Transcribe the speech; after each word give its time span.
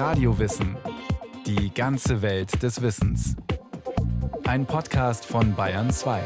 Radiowissen. 0.00 0.78
Die 1.44 1.74
ganze 1.74 2.22
Welt 2.22 2.62
des 2.62 2.80
Wissens. 2.80 3.36
Ein 4.44 4.64
Podcast 4.64 5.26
von 5.26 5.54
Bayern 5.54 5.90
2. 5.90 6.22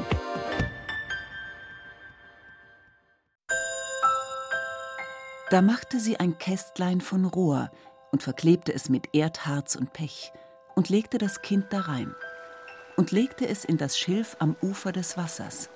Da 5.51 5.61
machte 5.61 5.99
sie 5.99 6.21
ein 6.21 6.39
Kästlein 6.39 7.01
von 7.01 7.25
Rohr 7.25 7.73
und 8.13 8.23
verklebte 8.23 8.73
es 8.73 8.89
mit 8.91 9.09
Erdharz 9.13 9.75
und 9.75 9.93
Pech 9.93 10.33
und 10.77 10.89
legte 10.89 11.19
das 11.19 11.43
Kind 11.43 11.73
darein 11.73 12.15
und 12.97 13.11
legte 13.11 13.49
es 13.49 13.65
in 13.65 13.77
das 13.77 13.99
Schilf 13.99 14.37
am 14.39 14.55
Ufer 14.63 14.93
des 14.93 15.17
Wassers. 15.17 15.69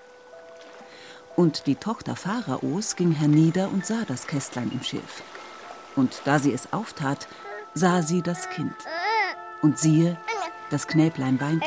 Und 1.35 1.67
die 1.67 1.75
Tochter 1.75 2.15
Pharaos 2.15 2.95
ging 2.95 3.11
hernieder 3.11 3.69
und 3.73 3.85
sah 3.85 4.05
das 4.07 4.29
Kästlein 4.29 4.71
im 4.71 4.85
Schilf. 4.85 5.25
Und 5.97 6.23
da 6.27 6.39
sie 6.39 6.53
es 6.53 6.73
auftat, 6.73 7.27
sah 7.75 8.03
sie 8.03 8.23
das 8.23 8.49
Kind. 8.51 8.75
Und 9.63 9.79
siehe, 9.79 10.17
das 10.71 10.87
Knäblein 10.87 11.41
weinte. 11.41 11.67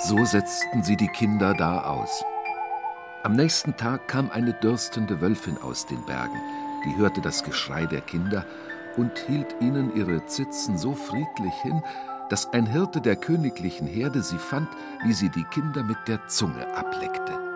So 0.00 0.24
setzten 0.24 0.82
sie 0.82 0.96
die 0.96 1.08
Kinder 1.08 1.54
da 1.54 1.82
aus. 1.84 2.24
Am 3.22 3.32
nächsten 3.32 3.76
Tag 3.76 4.06
kam 4.06 4.30
eine 4.30 4.52
dürstende 4.52 5.20
Wölfin 5.20 5.56
aus 5.62 5.86
den 5.86 6.04
Bergen, 6.04 6.38
die 6.84 6.96
hörte 6.96 7.22
das 7.22 7.42
Geschrei 7.42 7.86
der 7.86 8.02
Kinder 8.02 8.44
und 8.96 9.18
hielt 9.18 9.56
ihnen 9.60 9.96
ihre 9.96 10.26
Zitzen 10.26 10.76
so 10.76 10.92
friedlich 10.94 11.54
hin, 11.62 11.82
dass 12.28 12.52
ein 12.52 12.66
Hirte 12.66 13.00
der 13.00 13.16
königlichen 13.16 13.86
Herde 13.86 14.22
sie 14.22 14.38
fand, 14.38 14.68
wie 15.04 15.14
sie 15.14 15.30
die 15.30 15.44
Kinder 15.44 15.82
mit 15.82 15.98
der 16.06 16.26
Zunge 16.28 16.66
ableckte. 16.76 17.53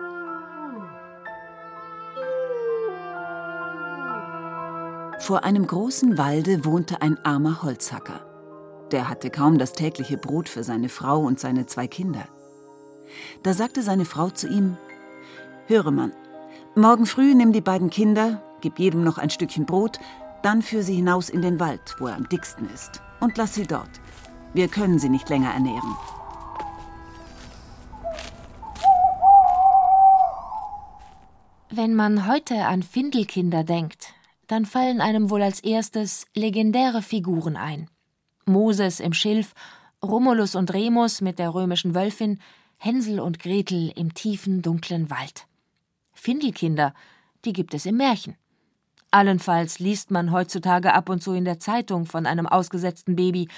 Vor 5.29 5.43
einem 5.43 5.67
großen 5.67 6.17
Walde 6.17 6.65
wohnte 6.65 7.03
ein 7.03 7.23
armer 7.23 7.61
Holzhacker. 7.61 8.25
Der 8.89 9.09
hatte 9.09 9.29
kaum 9.29 9.59
das 9.59 9.73
tägliche 9.73 10.17
Brot 10.17 10.49
für 10.49 10.63
seine 10.63 10.89
Frau 10.89 11.19
und 11.19 11.39
seine 11.39 11.67
zwei 11.67 11.85
Kinder. 11.85 12.27
Da 13.43 13.53
sagte 13.53 13.83
seine 13.83 14.05
Frau 14.05 14.31
zu 14.31 14.47
ihm: 14.47 14.75
Höre, 15.67 15.91
Mann, 15.91 16.13
morgen 16.73 17.05
früh 17.05 17.35
nimm 17.35 17.53
die 17.53 17.61
beiden 17.61 17.91
Kinder, 17.91 18.41
gib 18.61 18.79
jedem 18.79 19.03
noch 19.03 19.19
ein 19.19 19.29
Stückchen 19.29 19.67
Brot, 19.67 19.99
dann 20.41 20.63
führ 20.63 20.81
sie 20.81 20.95
hinaus 20.95 21.29
in 21.29 21.43
den 21.43 21.59
Wald, 21.59 21.97
wo 21.99 22.07
er 22.07 22.15
am 22.15 22.27
dicksten 22.27 22.67
ist, 22.73 22.99
und 23.19 23.37
lass 23.37 23.53
sie 23.53 23.67
dort. 23.67 24.01
Wir 24.55 24.67
können 24.67 24.97
sie 24.97 25.09
nicht 25.09 25.29
länger 25.29 25.53
ernähren. 25.53 25.95
Wenn 31.69 31.93
man 31.93 32.27
heute 32.27 32.65
an 32.65 32.81
Findelkinder 32.81 33.63
denkt, 33.63 34.08
dann 34.49 34.65
fallen 34.65 34.99
einem 34.99 35.29
wohl 35.29 35.43
als 35.43 35.59
erstes 35.59 36.25
legendäre 36.33 37.03
Figuren 37.03 37.55
ein. 37.55 37.87
Moses 38.45 38.99
im 38.99 39.13
Schilf, 39.13 39.53
Romulus 40.03 40.55
und 40.55 40.73
Remus 40.73 41.21
mit 41.21 41.37
der 41.37 41.53
römischen 41.53 41.93
Wölfin, 41.93 42.39
Hänsel 42.77 43.19
und 43.19 43.37
Gretel 43.37 43.93
im 43.95 44.15
tiefen, 44.15 44.63
dunklen 44.63 45.11
Wald. 45.11 45.45
Findelkinder, 46.13 46.95
die 47.45 47.53
gibt 47.53 47.75
es 47.75 47.85
im 47.85 47.97
Märchen. 47.97 48.35
Allenfalls 49.11 49.77
liest 49.77 50.09
man 50.09 50.31
heutzutage 50.31 50.93
ab 50.93 51.09
und 51.09 51.21
zu 51.21 51.33
in 51.33 51.45
der 51.45 51.59
Zeitung 51.59 52.07
von 52.07 52.25
einem 52.25 52.47
ausgesetzten 52.47 53.15
Baby, 53.15 53.49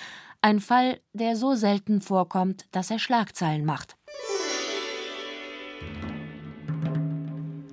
ein 0.42 0.60
Fall, 0.60 1.00
der 1.14 1.38
so 1.38 1.56
selten 1.56 2.02
vorkommt, 2.02 2.66
dass 2.72 2.92
er 2.92 3.00
Schlagzeilen 3.00 3.64
macht. 3.64 3.96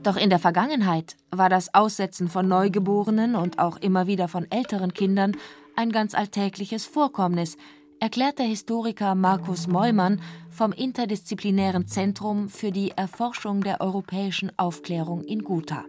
Doch 0.08 0.16
in 0.16 0.30
der 0.30 0.38
Vergangenheit 0.38 1.16
war 1.30 1.50
das 1.50 1.74
Aussetzen 1.74 2.28
von 2.28 2.48
Neugeborenen 2.48 3.34
und 3.34 3.58
auch 3.58 3.76
immer 3.76 4.06
wieder 4.06 4.26
von 4.26 4.50
älteren 4.50 4.94
Kindern 4.94 5.36
ein 5.76 5.92
ganz 5.92 6.14
alltägliches 6.14 6.86
Vorkommnis, 6.86 7.58
erklärt 8.00 8.38
der 8.38 8.46
Historiker 8.46 9.14
Markus 9.14 9.66
Meumann 9.66 10.22
vom 10.48 10.72
Interdisziplinären 10.72 11.86
Zentrum 11.86 12.48
für 12.48 12.70
die 12.70 12.92
Erforschung 12.96 13.60
der 13.60 13.82
europäischen 13.82 14.50
Aufklärung 14.56 15.24
in 15.24 15.42
Gotha. 15.42 15.84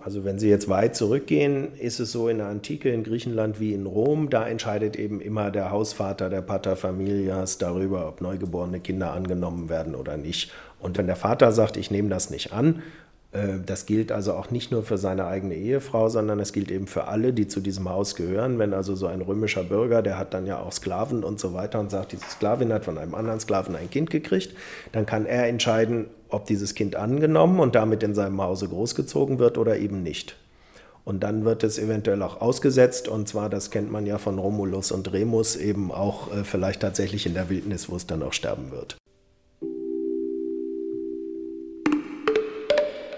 Also 0.00 0.26
wenn 0.26 0.38
Sie 0.38 0.50
jetzt 0.50 0.68
weit 0.68 0.94
zurückgehen, 0.94 1.72
ist 1.80 1.98
es 1.98 2.12
so 2.12 2.28
in 2.28 2.36
der 2.36 2.48
Antike 2.48 2.90
in 2.90 3.04
Griechenland 3.04 3.58
wie 3.58 3.72
in 3.72 3.86
Rom, 3.86 4.28
da 4.28 4.46
entscheidet 4.46 4.96
eben 4.96 5.22
immer 5.22 5.50
der 5.50 5.70
Hausvater 5.70 6.28
der 6.28 6.42
Paterfamilias 6.42 7.56
darüber, 7.56 8.06
ob 8.06 8.20
neugeborene 8.20 8.80
Kinder 8.80 9.12
angenommen 9.12 9.70
werden 9.70 9.94
oder 9.94 10.18
nicht. 10.18 10.52
Und 10.78 10.98
wenn 10.98 11.06
der 11.06 11.16
Vater 11.16 11.52
sagt, 11.52 11.78
ich 11.78 11.90
nehme 11.90 12.10
das 12.10 12.28
nicht 12.28 12.52
an, 12.52 12.82
das 13.64 13.86
gilt 13.86 14.12
also 14.12 14.34
auch 14.34 14.50
nicht 14.50 14.70
nur 14.70 14.82
für 14.82 14.98
seine 14.98 15.26
eigene 15.26 15.54
Ehefrau, 15.54 16.08
sondern 16.08 16.40
es 16.40 16.52
gilt 16.52 16.70
eben 16.70 16.86
für 16.86 17.08
alle, 17.08 17.32
die 17.32 17.48
zu 17.48 17.60
diesem 17.60 17.88
Haus 17.88 18.14
gehören. 18.14 18.58
Wenn 18.58 18.72
also 18.72 18.94
so 18.94 19.06
ein 19.06 19.20
römischer 19.20 19.64
Bürger, 19.64 20.02
der 20.02 20.18
hat 20.18 20.34
dann 20.34 20.46
ja 20.46 20.60
auch 20.60 20.72
Sklaven 20.72 21.24
und 21.24 21.40
so 21.40 21.52
weiter 21.52 21.80
und 21.80 21.90
sagt, 21.90 22.12
diese 22.12 22.24
Sklavin 22.24 22.72
hat 22.72 22.84
von 22.84 22.98
einem 22.98 23.14
anderen 23.14 23.40
Sklaven 23.40 23.76
ein 23.76 23.90
Kind 23.90 24.10
gekriegt, 24.10 24.54
dann 24.92 25.06
kann 25.06 25.26
er 25.26 25.48
entscheiden, 25.48 26.06
ob 26.28 26.46
dieses 26.46 26.74
Kind 26.74 26.96
angenommen 26.96 27.60
und 27.60 27.74
damit 27.74 28.02
in 28.02 28.14
seinem 28.14 28.40
Hause 28.40 28.68
großgezogen 28.68 29.38
wird 29.38 29.58
oder 29.58 29.78
eben 29.78 30.02
nicht. 30.02 30.36
Und 31.04 31.20
dann 31.20 31.44
wird 31.44 31.62
es 31.62 31.78
eventuell 31.78 32.20
auch 32.22 32.40
ausgesetzt. 32.40 33.06
Und 33.06 33.28
zwar, 33.28 33.48
das 33.48 33.70
kennt 33.70 33.92
man 33.92 34.06
ja 34.06 34.18
von 34.18 34.40
Romulus 34.40 34.90
und 34.90 35.12
Remus, 35.12 35.54
eben 35.54 35.92
auch 35.92 36.34
äh, 36.34 36.42
vielleicht 36.42 36.80
tatsächlich 36.80 37.26
in 37.26 37.34
der 37.34 37.48
Wildnis, 37.48 37.88
wo 37.88 37.94
es 37.94 38.08
dann 38.08 38.24
auch 38.24 38.32
sterben 38.32 38.72
wird. 38.72 38.96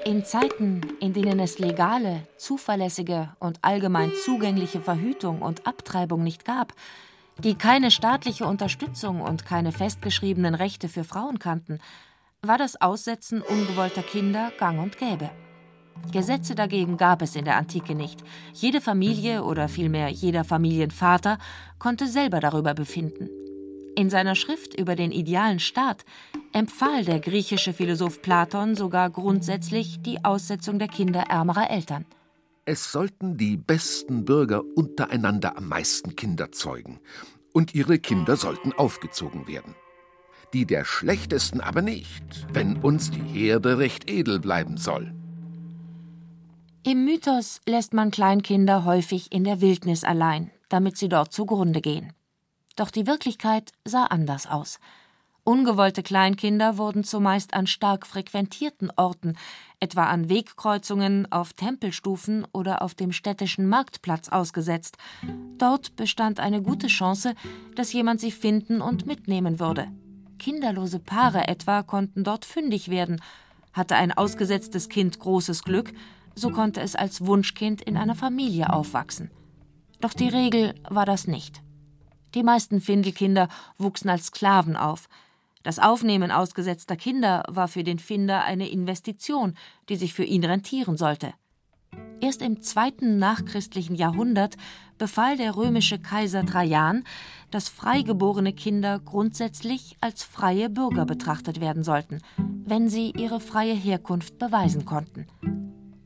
In 0.08 0.24
Zeiten, 0.24 0.80
in 1.00 1.12
denen 1.12 1.38
es 1.38 1.58
legale, 1.58 2.26
zuverlässige 2.38 3.28
und 3.40 3.58
allgemein 3.60 4.10
zugängliche 4.24 4.80
Verhütung 4.80 5.42
und 5.42 5.66
Abtreibung 5.66 6.22
nicht 6.22 6.46
gab, 6.46 6.72
die 7.36 7.56
keine 7.56 7.90
staatliche 7.90 8.46
Unterstützung 8.46 9.20
und 9.20 9.44
keine 9.44 9.70
festgeschriebenen 9.70 10.54
Rechte 10.54 10.88
für 10.88 11.04
Frauen 11.04 11.38
kannten, 11.38 11.78
war 12.40 12.56
das 12.56 12.80
Aussetzen 12.80 13.42
ungewollter 13.42 14.02
Kinder 14.02 14.50
gang 14.58 14.80
und 14.80 14.96
gäbe. 14.96 15.28
Gesetze 16.10 16.54
dagegen 16.54 16.96
gab 16.96 17.20
es 17.20 17.36
in 17.36 17.44
der 17.44 17.56
Antike 17.56 17.94
nicht. 17.94 18.24
Jede 18.54 18.80
Familie 18.80 19.44
oder 19.44 19.68
vielmehr 19.68 20.08
jeder 20.08 20.44
Familienvater 20.44 21.36
konnte 21.78 22.06
selber 22.06 22.40
darüber 22.40 22.72
befinden. 22.72 23.28
In 23.98 24.10
seiner 24.10 24.36
Schrift 24.36 24.78
über 24.78 24.94
den 24.94 25.10
idealen 25.10 25.58
Staat 25.58 26.04
empfahl 26.52 27.04
der 27.04 27.18
griechische 27.18 27.72
Philosoph 27.72 28.22
Platon 28.22 28.76
sogar 28.76 29.10
grundsätzlich 29.10 30.00
die 30.02 30.24
Aussetzung 30.24 30.78
der 30.78 30.86
Kinder 30.86 31.22
ärmerer 31.22 31.68
Eltern. 31.68 32.04
Es 32.64 32.92
sollten 32.92 33.36
die 33.36 33.56
besten 33.56 34.24
Bürger 34.24 34.62
untereinander 34.76 35.56
am 35.56 35.66
meisten 35.66 36.14
Kinder 36.14 36.52
zeugen, 36.52 37.00
und 37.52 37.74
ihre 37.74 37.98
Kinder 37.98 38.36
sollten 38.36 38.72
aufgezogen 38.72 39.48
werden. 39.48 39.74
Die 40.54 40.64
der 40.64 40.84
schlechtesten 40.84 41.60
aber 41.60 41.82
nicht, 41.82 42.46
wenn 42.52 42.76
uns 42.76 43.10
die 43.10 43.20
Herde 43.20 43.78
recht 43.78 44.08
edel 44.08 44.38
bleiben 44.38 44.76
soll. 44.76 45.12
Im 46.84 47.04
Mythos 47.04 47.60
lässt 47.66 47.94
man 47.94 48.12
Kleinkinder 48.12 48.84
häufig 48.84 49.32
in 49.32 49.42
der 49.42 49.60
Wildnis 49.60 50.04
allein, 50.04 50.52
damit 50.68 50.96
sie 50.96 51.08
dort 51.08 51.32
zugrunde 51.32 51.80
gehen. 51.80 52.12
Doch 52.78 52.92
die 52.92 53.08
Wirklichkeit 53.08 53.72
sah 53.84 54.04
anders 54.04 54.46
aus. 54.46 54.78
Ungewollte 55.42 56.04
Kleinkinder 56.04 56.78
wurden 56.78 57.02
zumeist 57.02 57.52
an 57.52 57.66
stark 57.66 58.06
frequentierten 58.06 58.92
Orten, 58.94 59.36
etwa 59.80 60.04
an 60.04 60.28
Wegkreuzungen, 60.28 61.26
auf 61.32 61.54
Tempelstufen 61.54 62.46
oder 62.52 62.82
auf 62.82 62.94
dem 62.94 63.10
städtischen 63.10 63.66
Marktplatz 63.66 64.28
ausgesetzt. 64.28 64.96
Dort 65.56 65.96
bestand 65.96 66.38
eine 66.38 66.62
gute 66.62 66.86
Chance, 66.86 67.34
dass 67.74 67.92
jemand 67.92 68.20
sie 68.20 68.30
finden 68.30 68.80
und 68.80 69.06
mitnehmen 69.06 69.58
würde. 69.58 69.88
Kinderlose 70.38 71.00
Paare 71.00 71.48
etwa 71.48 71.82
konnten 71.82 72.22
dort 72.22 72.44
fündig 72.44 72.90
werden. 72.90 73.20
Hatte 73.72 73.96
ein 73.96 74.12
ausgesetztes 74.12 74.88
Kind 74.88 75.18
großes 75.18 75.64
Glück, 75.64 75.92
so 76.36 76.50
konnte 76.50 76.80
es 76.80 76.94
als 76.94 77.26
Wunschkind 77.26 77.82
in 77.82 77.96
einer 77.96 78.14
Familie 78.14 78.72
aufwachsen. 78.72 79.32
Doch 80.00 80.12
die 80.12 80.28
Regel 80.28 80.76
war 80.88 81.06
das 81.06 81.26
nicht. 81.26 81.60
Die 82.34 82.42
meisten 82.42 82.80
Findelkinder 82.80 83.48
wuchsen 83.78 84.10
als 84.10 84.26
Sklaven 84.26 84.76
auf. 84.76 85.08
Das 85.62 85.78
Aufnehmen 85.78 86.30
ausgesetzter 86.30 86.96
Kinder 86.96 87.42
war 87.48 87.68
für 87.68 87.84
den 87.84 87.98
Finder 87.98 88.44
eine 88.44 88.68
Investition, 88.68 89.54
die 89.88 89.96
sich 89.96 90.14
für 90.14 90.24
ihn 90.24 90.44
rentieren 90.44 90.96
sollte. 90.96 91.34
Erst 92.20 92.42
im 92.42 92.62
zweiten 92.62 93.18
nachchristlichen 93.18 93.94
Jahrhundert 93.94 94.56
befahl 94.98 95.36
der 95.36 95.56
römische 95.56 95.98
Kaiser 95.98 96.44
Trajan, 96.44 97.04
dass 97.50 97.68
freigeborene 97.68 98.52
Kinder 98.52 98.98
grundsätzlich 98.98 99.96
als 100.00 100.24
freie 100.24 100.68
Bürger 100.68 101.06
betrachtet 101.06 101.60
werden 101.60 101.84
sollten, 101.84 102.20
wenn 102.36 102.88
sie 102.88 103.12
ihre 103.12 103.40
freie 103.40 103.74
Herkunft 103.74 104.38
beweisen 104.38 104.84
konnten. 104.84 105.26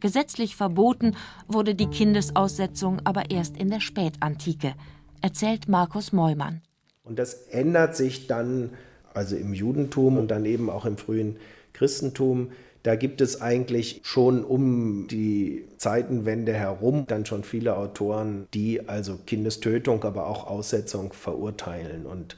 Gesetzlich 0.00 0.56
verboten 0.56 1.16
wurde 1.46 1.74
die 1.74 1.86
Kindesaussetzung 1.86 3.00
aber 3.04 3.30
erst 3.30 3.56
in 3.56 3.70
der 3.70 3.80
Spätantike 3.80 4.74
erzählt 5.22 5.68
Markus 5.68 6.12
Meumann. 6.12 6.62
Und 7.04 7.18
das 7.18 7.34
ändert 7.48 7.96
sich 7.96 8.26
dann, 8.26 8.70
also 9.14 9.36
im 9.36 9.54
Judentum 9.54 10.18
und 10.18 10.30
dann 10.30 10.44
eben 10.44 10.70
auch 10.70 10.84
im 10.84 10.96
frühen 10.96 11.36
Christentum. 11.72 12.52
Da 12.82 12.96
gibt 12.96 13.20
es 13.20 13.40
eigentlich 13.40 14.00
schon 14.02 14.44
um 14.44 15.06
die 15.08 15.66
Zeitenwende 15.76 16.52
herum 16.52 17.04
dann 17.06 17.24
schon 17.26 17.44
viele 17.44 17.76
Autoren, 17.76 18.46
die 18.54 18.88
also 18.88 19.18
Kindestötung, 19.26 20.04
aber 20.04 20.26
auch 20.26 20.46
Aussetzung 20.46 21.12
verurteilen. 21.12 22.06
Und 22.06 22.36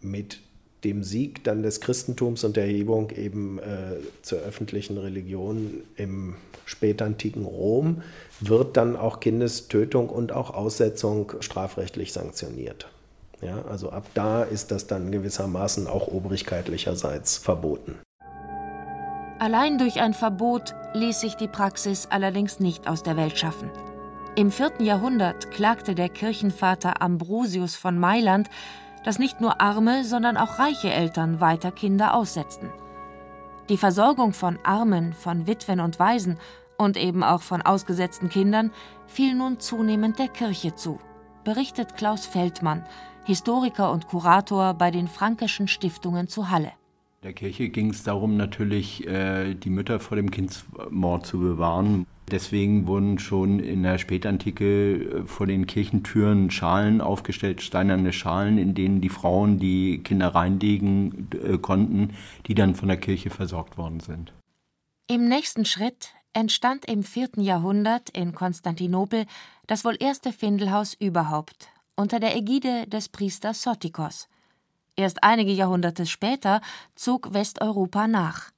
mit 0.00 0.40
dem 0.84 1.02
Sieg 1.02 1.44
dann 1.44 1.62
des 1.62 1.80
Christentums 1.80 2.44
und 2.44 2.56
der 2.56 2.64
Erhebung 2.64 3.10
eben 3.10 3.58
äh, 3.58 3.96
zur 4.22 4.38
öffentlichen 4.38 4.96
Religion 4.98 5.82
im 5.96 6.34
spätantiken 6.64 7.44
Rom 7.44 8.02
wird 8.40 8.76
dann 8.76 8.96
auch 8.96 9.20
Kindestötung 9.20 10.08
und 10.08 10.32
auch 10.32 10.54
Aussetzung 10.54 11.32
strafrechtlich 11.40 12.12
sanktioniert. 12.12 12.88
Ja, 13.42 13.62
also 13.62 13.90
ab 13.90 14.06
da 14.14 14.42
ist 14.42 14.70
das 14.70 14.86
dann 14.86 15.10
gewissermaßen 15.10 15.86
auch 15.86 16.08
obrigkeitlicherseits 16.08 17.38
verboten. 17.38 17.98
Allein 19.38 19.78
durch 19.78 20.00
ein 20.00 20.12
Verbot 20.12 20.74
ließ 20.92 21.20
sich 21.20 21.34
die 21.34 21.48
Praxis 21.48 22.06
allerdings 22.10 22.60
nicht 22.60 22.86
aus 22.86 23.02
der 23.02 23.16
Welt 23.16 23.38
schaffen. 23.38 23.70
Im 24.36 24.50
vierten 24.50 24.84
Jahrhundert 24.84 25.50
klagte 25.50 25.94
der 25.94 26.10
Kirchenvater 26.10 27.00
Ambrosius 27.00 27.74
von 27.74 27.98
Mailand, 27.98 28.48
dass 29.04 29.18
nicht 29.18 29.40
nur 29.40 29.60
arme, 29.60 30.04
sondern 30.04 30.36
auch 30.36 30.58
reiche 30.58 30.90
Eltern 30.92 31.40
weiter 31.40 31.72
Kinder 31.72 32.14
aussetzten. 32.14 32.70
Die 33.68 33.76
Versorgung 33.76 34.32
von 34.32 34.58
Armen, 34.64 35.12
von 35.12 35.46
Witwen 35.46 35.80
und 35.80 35.98
Waisen 35.98 36.38
und 36.76 36.96
eben 36.96 37.22
auch 37.22 37.42
von 37.42 37.62
ausgesetzten 37.62 38.28
Kindern 38.28 38.72
fiel 39.06 39.34
nun 39.34 39.60
zunehmend 39.60 40.18
der 40.18 40.28
Kirche 40.28 40.74
zu, 40.74 40.98
berichtet 41.44 41.96
Klaus 41.96 42.26
Feldmann, 42.26 42.84
Historiker 43.24 43.92
und 43.92 44.08
Kurator 44.08 44.74
bei 44.74 44.90
den 44.90 45.08
Frankischen 45.08 45.68
Stiftungen 45.68 46.26
zu 46.26 46.50
Halle. 46.50 46.72
Der 47.22 47.34
Kirche 47.34 47.68
ging 47.68 47.90
es 47.90 48.02
darum, 48.02 48.38
natürlich 48.38 49.06
äh, 49.06 49.54
die 49.54 49.68
Mütter 49.68 50.00
vor 50.00 50.16
dem 50.16 50.30
Kindsmord 50.30 51.26
zu 51.26 51.38
bewahren. 51.38 52.06
Deswegen 52.30 52.86
wurden 52.86 53.18
schon 53.18 53.60
in 53.60 53.82
der 53.82 53.98
Spätantike 53.98 54.94
äh, 54.94 55.26
vor 55.26 55.46
den 55.46 55.66
Kirchentüren 55.66 56.50
Schalen 56.50 57.02
aufgestellt, 57.02 57.60
steinerne 57.60 58.14
Schalen, 58.14 58.56
in 58.56 58.74
denen 58.74 59.02
die 59.02 59.10
Frauen 59.10 59.58
die 59.58 60.02
Kinder 60.02 60.28
reinlegen 60.28 61.28
äh, 61.44 61.58
konnten, 61.58 62.14
die 62.46 62.54
dann 62.54 62.74
von 62.74 62.88
der 62.88 62.96
Kirche 62.96 63.28
versorgt 63.28 63.76
worden 63.76 64.00
sind. 64.00 64.32
Im 65.06 65.28
nächsten 65.28 65.66
Schritt 65.66 66.14
entstand 66.32 66.86
im 66.86 67.02
vierten 67.02 67.42
Jahrhundert 67.42 68.08
in 68.10 68.32
Konstantinopel 68.32 69.26
das 69.66 69.84
wohl 69.84 69.96
erste 70.00 70.32
Findelhaus 70.32 70.94
überhaupt 70.94 71.68
unter 71.96 72.18
der 72.18 72.34
Ägide 72.34 72.86
des 72.86 73.10
Priesters 73.10 73.62
Sotikos. 73.62 74.26
Erst 74.96 75.22
einige 75.22 75.52
Jahrhunderte 75.52 76.06
später 76.06 76.60
zog 76.94 77.32
Westeuropa 77.32 78.06
nach. 78.06 78.50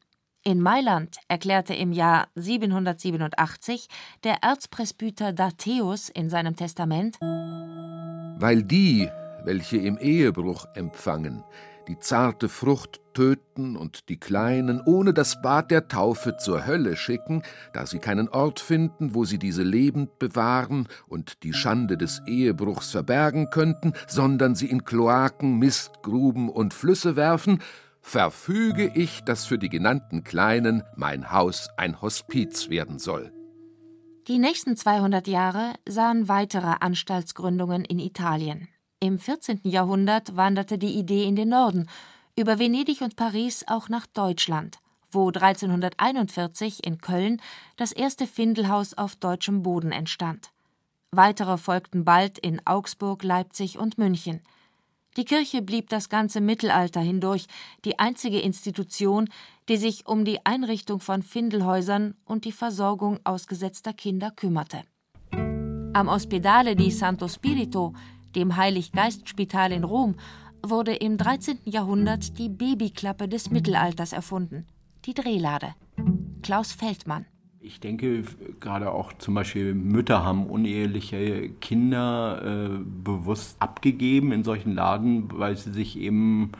In 0.45 0.61
Mailand 0.61 1.19
erklärte 1.29 1.73
im 1.75 1.93
Jahr 1.93 2.27
787 2.35 3.89
der 4.25 4.43
Erzpresbyter 4.43 5.33
Datheus 5.33 6.09
in 6.09 6.31
seinem 6.31 6.57
Testament: 6.57 7.17
Weil 7.21 8.65
die, 8.65 9.09
welche 9.45 9.77
im 9.77 9.99
Ehebruch 9.99 10.67
empfangen, 10.75 11.45
die 11.89 11.99
zarte 11.99 12.49
Frucht 12.49 13.01
töten 13.15 13.77
und 13.77 14.09
die 14.09 14.19
Kleinen 14.19 14.81
ohne 14.81 15.13
das 15.13 15.43
Bad 15.43 15.71
der 15.71 15.89
Taufe 15.89 16.37
zur 16.37 16.67
Hölle 16.67 16.97
schicken, 16.97 17.43
da 17.73 17.87
sie 17.87 17.99
keinen 17.99 18.29
Ort 18.29 18.61
finden, 18.61 19.15
wo 19.15 19.25
sie 19.25 19.39
diese 19.39 19.63
lebend 19.63 20.19
bewahren 20.19 20.89
und 21.07 21.43
die 21.43 21.53
Schande 21.53 21.97
des 21.97 22.23
Ehebruchs 22.27 22.91
verbergen 22.91 23.51
könnten, 23.51 23.93
sondern 24.07 24.55
sie 24.55 24.67
in 24.67 24.85
Kloaken, 24.85 25.59
Mistgruben 25.59 26.49
und 26.49 26.75
Flüsse 26.75 27.17
werfen, 27.17 27.61
verfüge 28.01 28.91
ich, 28.95 29.23
dass 29.25 29.47
für 29.47 29.59
die 29.59 29.69
genannten 29.69 30.25
Kleinen 30.25 30.83
mein 30.97 31.31
Haus 31.31 31.69
ein 31.77 32.01
Hospiz 32.03 32.69
werden 32.69 32.99
soll. 32.99 33.33
Die 34.29 34.39
nächsten 34.39 34.77
200 34.77 35.27
Jahre 35.27 35.73
sahen 35.89 36.29
weitere 36.29 36.77
Anstaltsgründungen 36.81 37.85
in 37.85 37.99
Italien. 37.99 38.69
Im 39.03 39.19
14. 39.19 39.63
Jahrhundert 39.65 40.37
wanderte 40.37 40.79
die 40.79 40.97
Idee 40.97 41.25
in 41.25 41.35
den 41.35 41.49
Norden, 41.49 41.89
über 42.37 42.61
Venedig 42.61 43.01
und 43.01 43.17
Paris 43.17 43.65
auch 43.67 43.89
nach 43.89 44.07
Deutschland, 44.07 44.79
wo 45.11 45.27
1341 45.27 46.87
in 46.87 46.99
Köln 46.99 47.43
das 47.77 47.91
erste 47.91 48.29
Findelhaus 48.29 48.95
auf 48.95 49.17
deutschem 49.17 49.65
Boden 49.65 49.91
entstand. 49.91 50.53
Weitere 51.11 51.59
folgten 51.59 52.05
bald 52.05 52.39
in 52.39 52.65
Augsburg, 52.65 53.25
Leipzig 53.25 53.77
und 53.77 53.99
München. 53.99 54.41
Die 55.17 55.25
Kirche 55.25 55.63
blieb 55.63 55.89
das 55.89 56.09
ganze 56.09 56.41
Mittelalter 56.41 57.01
hindurch 57.01 57.47
die 57.85 57.99
einzige 57.99 58.39
Institution, 58.39 59.29
die 59.69 59.79
sich 59.79 60.07
um 60.07 60.25
die 60.25 60.47
Einrichtung 60.47 61.01
von 61.01 61.25
Findelhäusern 61.25 62.15
und 62.25 62.45
die 62.45 62.53
Versorgung 62.53 63.19
ausgesetzter 63.25 63.95
Kinder 63.95 64.31
kümmerte. 64.31 64.85
Am 65.95 66.09
Ospedale 66.09 66.75
di 66.75 66.91
Santo 66.91 67.29
Spirito, 67.29 67.93
dem 68.37 68.57
Heiliggeistspital 68.57 69.73
in 69.73 69.85
Rom, 69.85 70.17
wurde 70.63 70.95
im 70.95 71.17
13. 71.19 71.59
Jahrhundert 71.65 72.39
die 72.39 72.49
Babyklappe 72.49 73.29
des 73.29 73.51
Mittelalters 73.51 74.13
erfunden, 74.13 74.67
die 75.05 75.15
Drehlade. 75.15 75.75
Klaus 76.43 76.73
Feldmann. 76.73 77.27
Ich 77.65 77.79
denke, 77.79 78.25
gerade 78.59 78.91
auch 78.91 79.13
zum 79.13 79.35
Beispiel 79.35 79.73
Mütter 79.75 80.25
haben 80.25 80.47
uneheliche 80.47 81.49
Kinder 81.61 82.43
äh, 82.45 82.79
bewusst 82.85 83.57
abgegeben 83.61 84.33
in 84.33 84.43
solchen 84.43 84.75
Laden, 84.75 85.29
weil 85.33 85.57
sie 85.57 85.71
sich 85.71 85.97
eben 85.97 86.51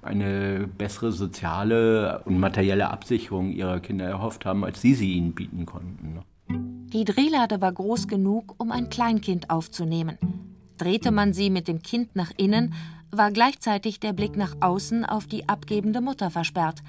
eine 0.00 0.68
bessere 0.78 1.10
soziale 1.10 2.22
und 2.24 2.38
materielle 2.38 2.90
Absicherung 2.90 3.50
ihrer 3.50 3.80
Kinder 3.80 4.06
erhofft 4.06 4.46
haben, 4.46 4.64
als 4.64 4.80
sie 4.80 4.94
sie 4.94 5.14
ihnen 5.14 5.34
bieten 5.34 5.66
konnten. 5.66 6.14
Ne? 6.14 6.22
Die 6.92 7.04
Drehlade 7.04 7.60
war 7.60 7.72
groß 7.72 8.06
genug, 8.06 8.54
um 8.58 8.70
ein 8.70 8.88
Kleinkind 8.90 9.50
aufzunehmen. 9.50 10.18
Drehte 10.78 11.10
man 11.10 11.32
sie 11.32 11.50
mit 11.50 11.68
dem 11.68 11.82
Kind 11.82 12.16
nach 12.16 12.30
innen, 12.36 12.74
war 13.10 13.30
gleichzeitig 13.30 14.00
der 14.00 14.12
Blick 14.12 14.36
nach 14.36 14.56
außen 14.60 15.04
auf 15.04 15.26
die 15.26 15.48
abgebende 15.48 16.00
Mutter 16.00 16.30
versperrt, 16.30 16.82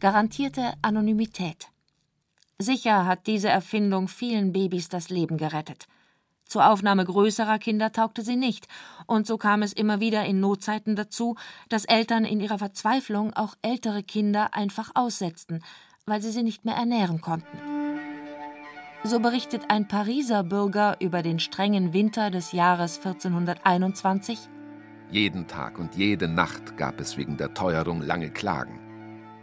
garantierte 0.00 0.72
Anonymität. 0.82 1.68
Sicher 2.58 3.06
hat 3.06 3.26
diese 3.26 3.48
Erfindung 3.48 4.08
vielen 4.08 4.52
Babys 4.52 4.88
das 4.88 5.10
Leben 5.10 5.36
gerettet. 5.36 5.86
Zur 6.46 6.70
Aufnahme 6.70 7.04
größerer 7.04 7.58
Kinder 7.58 7.90
taugte 7.90 8.22
sie 8.22 8.36
nicht, 8.36 8.68
und 9.06 9.26
so 9.26 9.38
kam 9.38 9.62
es 9.62 9.72
immer 9.72 9.98
wieder 9.98 10.24
in 10.24 10.40
Notzeiten 10.40 10.94
dazu, 10.94 11.36
dass 11.68 11.84
Eltern 11.84 12.24
in 12.24 12.40
ihrer 12.40 12.58
Verzweiflung 12.58 13.32
auch 13.32 13.56
ältere 13.62 14.02
Kinder 14.02 14.54
einfach 14.54 14.92
aussetzten, 14.94 15.64
weil 16.06 16.22
sie 16.22 16.30
sie 16.30 16.42
nicht 16.42 16.64
mehr 16.64 16.76
ernähren 16.76 17.20
konnten. 17.20 17.73
So 19.06 19.20
berichtet 19.20 19.64
ein 19.68 19.86
Pariser 19.86 20.42
Bürger 20.42 20.96
über 20.98 21.22
den 21.22 21.38
strengen 21.38 21.92
Winter 21.92 22.30
des 22.30 22.52
Jahres 22.52 22.96
1421 22.96 24.48
Jeden 25.10 25.46
Tag 25.46 25.78
und 25.78 25.94
jede 25.94 26.26
Nacht 26.26 26.78
gab 26.78 26.98
es 27.00 27.18
wegen 27.18 27.36
der 27.36 27.52
Teuerung 27.52 28.00
lange 28.00 28.30
Klagen. 28.30 28.80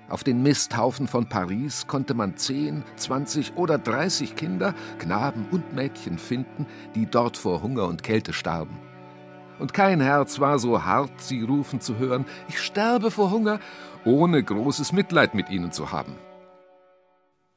Auf 0.09 0.23
den 0.23 0.41
Misthaufen 0.41 1.07
von 1.07 1.29
Paris 1.29 1.85
konnte 1.85 2.15
man 2.15 2.37
10, 2.37 2.83
20 2.95 3.55
oder 3.55 3.77
30 3.77 4.35
Kinder, 4.35 4.73
Knaben 4.97 5.45
und 5.51 5.75
Mädchen 5.75 6.17
finden, 6.17 6.65
die 6.95 7.05
dort 7.05 7.37
vor 7.37 7.61
Hunger 7.61 7.85
und 7.85 8.01
Kälte 8.01 8.33
starben. 8.33 8.79
Und 9.59 9.75
kein 9.75 10.01
Herz 10.01 10.39
war 10.39 10.57
so 10.57 10.83
hart, 10.83 11.21
sie 11.21 11.43
rufen 11.43 11.81
zu 11.81 11.99
hören, 11.99 12.25
ich 12.49 12.59
sterbe 12.59 13.11
vor 13.11 13.29
Hunger, 13.29 13.59
ohne 14.05 14.41
großes 14.41 14.91
Mitleid 14.91 15.35
mit 15.35 15.51
ihnen 15.51 15.71
zu 15.71 15.91
haben. 15.91 16.17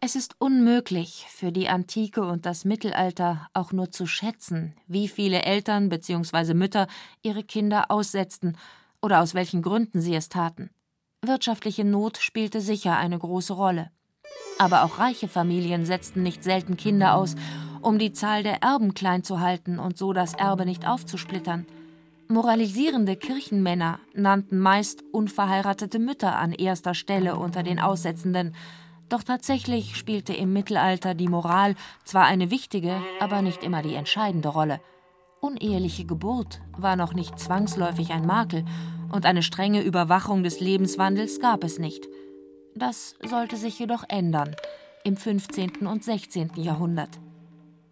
Es 0.06 0.16
ist 0.16 0.36
unmöglich 0.38 1.24
für 1.30 1.50
die 1.50 1.70
Antike 1.70 2.20
und 2.20 2.44
das 2.44 2.66
Mittelalter 2.66 3.48
auch 3.54 3.72
nur 3.72 3.90
zu 3.90 4.04
schätzen, 4.04 4.74
wie 4.86 5.08
viele 5.08 5.44
Eltern 5.44 5.88
bzw. 5.88 6.52
Mütter 6.52 6.88
ihre 7.22 7.42
Kinder 7.42 7.90
aussetzten 7.90 8.58
oder 9.00 9.22
aus 9.22 9.32
welchen 9.32 9.62
Gründen 9.62 10.02
sie 10.02 10.14
es 10.14 10.28
taten. 10.28 10.68
Wirtschaftliche 11.22 11.86
Not 11.86 12.18
spielte 12.18 12.60
sicher 12.60 12.98
eine 12.98 13.18
große 13.18 13.54
Rolle. 13.54 13.90
Aber 14.58 14.82
auch 14.84 14.98
reiche 14.98 15.26
Familien 15.26 15.86
setzten 15.86 16.22
nicht 16.22 16.44
selten 16.44 16.76
Kinder 16.76 17.14
aus, 17.14 17.34
um 17.80 17.98
die 17.98 18.12
Zahl 18.12 18.42
der 18.42 18.62
Erben 18.62 18.92
klein 18.92 19.24
zu 19.24 19.40
halten 19.40 19.78
und 19.78 19.96
so 19.96 20.12
das 20.12 20.34
Erbe 20.34 20.66
nicht 20.66 20.86
aufzusplittern. 20.86 21.64
Moralisierende 22.28 23.16
Kirchenmänner 23.16 24.00
nannten 24.12 24.58
meist 24.58 25.02
unverheiratete 25.12 25.98
Mütter 25.98 26.36
an 26.36 26.52
erster 26.52 26.92
Stelle 26.92 27.36
unter 27.36 27.62
den 27.62 27.80
Aussetzenden. 27.80 28.54
Doch 29.08 29.22
tatsächlich 29.22 29.96
spielte 29.96 30.32
im 30.32 30.52
Mittelalter 30.52 31.14
die 31.14 31.28
Moral 31.28 31.74
zwar 32.04 32.24
eine 32.24 32.50
wichtige, 32.50 33.00
aber 33.20 33.42
nicht 33.42 33.62
immer 33.62 33.82
die 33.82 33.94
entscheidende 33.94 34.48
Rolle. 34.48 34.80
Uneheliche 35.40 36.04
Geburt 36.06 36.62
war 36.76 36.96
noch 36.96 37.12
nicht 37.12 37.38
zwangsläufig 37.38 38.12
ein 38.12 38.26
Makel 38.26 38.64
und 39.12 39.26
eine 39.26 39.42
strenge 39.42 39.82
Überwachung 39.82 40.42
des 40.42 40.60
Lebenswandels 40.60 41.38
gab 41.38 41.64
es 41.64 41.78
nicht. 41.78 42.08
Das 42.74 43.14
sollte 43.22 43.56
sich 43.56 43.78
jedoch 43.78 44.04
ändern 44.08 44.56
im 45.04 45.16
15. 45.16 45.86
und 45.86 46.02
16. 46.02 46.52
Jahrhundert. 46.56 47.20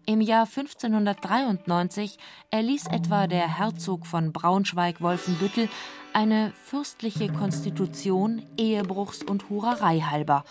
Im 0.05 0.19
Jahr 0.19 0.45
1593 0.45 2.17
erließ 2.51 2.87
etwa 2.87 3.27
der 3.27 3.57
Herzog 3.57 4.05
von 4.05 4.33
Braunschweig-Wolfenbüttel 4.33 5.69
eine 6.11 6.51
fürstliche 6.65 7.31
Konstitution 7.31 8.41
Ehebruchs 8.57 9.23
und 9.23 9.49
Hurerei 9.49 9.99
halber. 9.99 10.43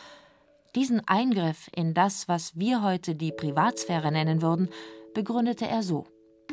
Diesen 0.74 1.06
Eingriff 1.06 1.68
in 1.76 1.92
das, 1.92 2.28
was 2.28 2.56
wir 2.56 2.82
heute 2.82 3.14
die 3.14 3.30
Privatsphäre 3.30 4.10
nennen 4.10 4.40
würden, 4.40 4.70
begründete 5.12 5.68
er 5.68 5.82
so. 5.82 6.06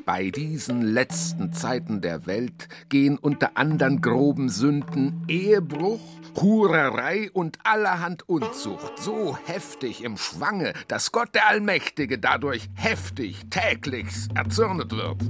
Bei 0.05 0.29
diesen 0.29 0.81
letzten 0.81 1.53
Zeiten 1.53 2.01
der 2.01 2.25
Welt 2.25 2.67
gehen 2.89 3.17
unter 3.17 3.55
anderen 3.55 4.01
groben 4.01 4.49
Sünden 4.49 5.23
Ehebruch, 5.29 6.01
Hurerei 6.35 7.31
und 7.31 7.59
allerhand 7.63 8.27
Unzucht 8.27 8.99
so 8.99 9.37
heftig 9.45 10.03
im 10.03 10.17
Schwange, 10.17 10.73
dass 10.89 11.13
Gott 11.13 11.33
der 11.33 11.47
Allmächtige 11.47 12.19
dadurch 12.19 12.69
heftig 12.73 13.45
täglich 13.49 14.07
erzürnet 14.35 14.91
wird. 14.91 15.21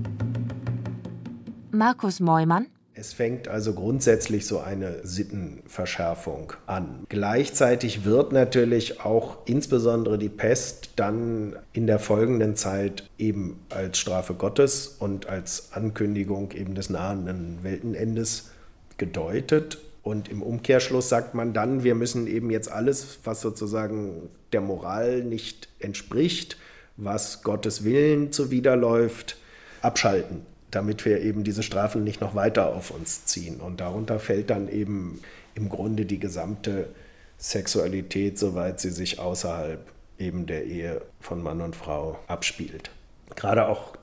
Markus 1.72 2.19
Meumann 2.19 2.67
es 2.99 3.13
fängt 3.13 3.47
also 3.47 3.73
grundsätzlich 3.73 4.45
so 4.45 4.59
eine 4.59 4.99
Sittenverschärfung 5.03 6.53
an. 6.67 7.05
Gleichzeitig 7.07 8.03
wird 8.03 8.33
natürlich 8.33 8.99
auch 8.99 9.37
insbesondere 9.45 10.17
die 10.17 10.29
Pest 10.29 10.91
dann 10.97 11.55
in 11.71 11.87
der 11.87 11.99
folgenden 11.99 12.55
Zeit 12.55 13.09
eben 13.17 13.61
als 13.69 13.97
Strafe 13.97 14.33
Gottes 14.33 14.97
und 14.99 15.27
als 15.27 15.71
Ankündigung 15.71 16.51
eben 16.51 16.75
des 16.75 16.89
nahenden 16.89 17.59
Weltenendes 17.63 18.51
gedeutet. 18.97 19.77
Und 20.03 20.29
im 20.29 20.41
Umkehrschluss 20.41 21.07
sagt 21.07 21.35
man 21.35 21.53
dann, 21.53 21.83
wir 21.83 21.95
müssen 21.95 22.27
eben 22.27 22.49
jetzt 22.51 22.71
alles, 22.71 23.19
was 23.23 23.41
sozusagen 23.41 24.29
der 24.51 24.61
Moral 24.61 25.23
nicht 25.23 25.69
entspricht, 25.79 26.57
was 26.97 27.43
Gottes 27.43 27.85
Willen 27.85 28.33
zuwiderläuft, 28.33 29.37
abschalten 29.81 30.45
damit 30.71 31.05
wir 31.05 31.21
eben 31.21 31.43
diese 31.43 31.63
Strafen 31.63 32.03
nicht 32.03 32.21
noch 32.21 32.35
weiter 32.35 32.75
auf 32.75 32.91
uns 32.91 33.25
ziehen. 33.25 33.59
Und 33.59 33.79
darunter 33.79 34.19
fällt 34.19 34.49
dann 34.49 34.69
eben 34.69 35.21
im 35.55 35.69
Grunde 35.69 36.05
die 36.05 36.19
gesamte 36.19 36.89
Sexualität, 37.38 38.38
soweit 38.38 38.79
sie 38.79 38.91
sich 38.91 39.19
außerhalb 39.19 39.79
eben 40.17 40.45
der 40.45 40.65
Ehe 40.65 41.01
von 41.19 41.41
Mann 41.41 41.61
und 41.61 41.75
Frau 41.75 42.19
abspielt. 42.27 42.91
Gerade 43.35 43.67
auch 43.67 43.93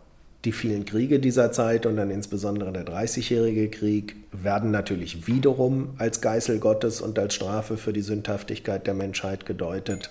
die 0.44 0.52
vielen 0.52 0.84
Kriege 0.84 1.18
dieser 1.18 1.50
Zeit 1.52 1.86
und 1.86 1.96
dann 1.96 2.10
insbesondere 2.10 2.72
der 2.72 2.84
Dreißigjährige 2.84 3.68
Krieg 3.68 4.16
werden 4.32 4.70
natürlich 4.70 5.26
wiederum 5.26 5.94
als 5.98 6.20
Geißel 6.20 6.60
Gottes 6.60 7.00
und 7.00 7.18
als 7.18 7.34
Strafe 7.34 7.76
für 7.76 7.92
die 7.92 8.00
Sündhaftigkeit 8.00 8.86
der 8.86 8.94
Menschheit 8.94 9.44
gedeutet. 9.44 10.10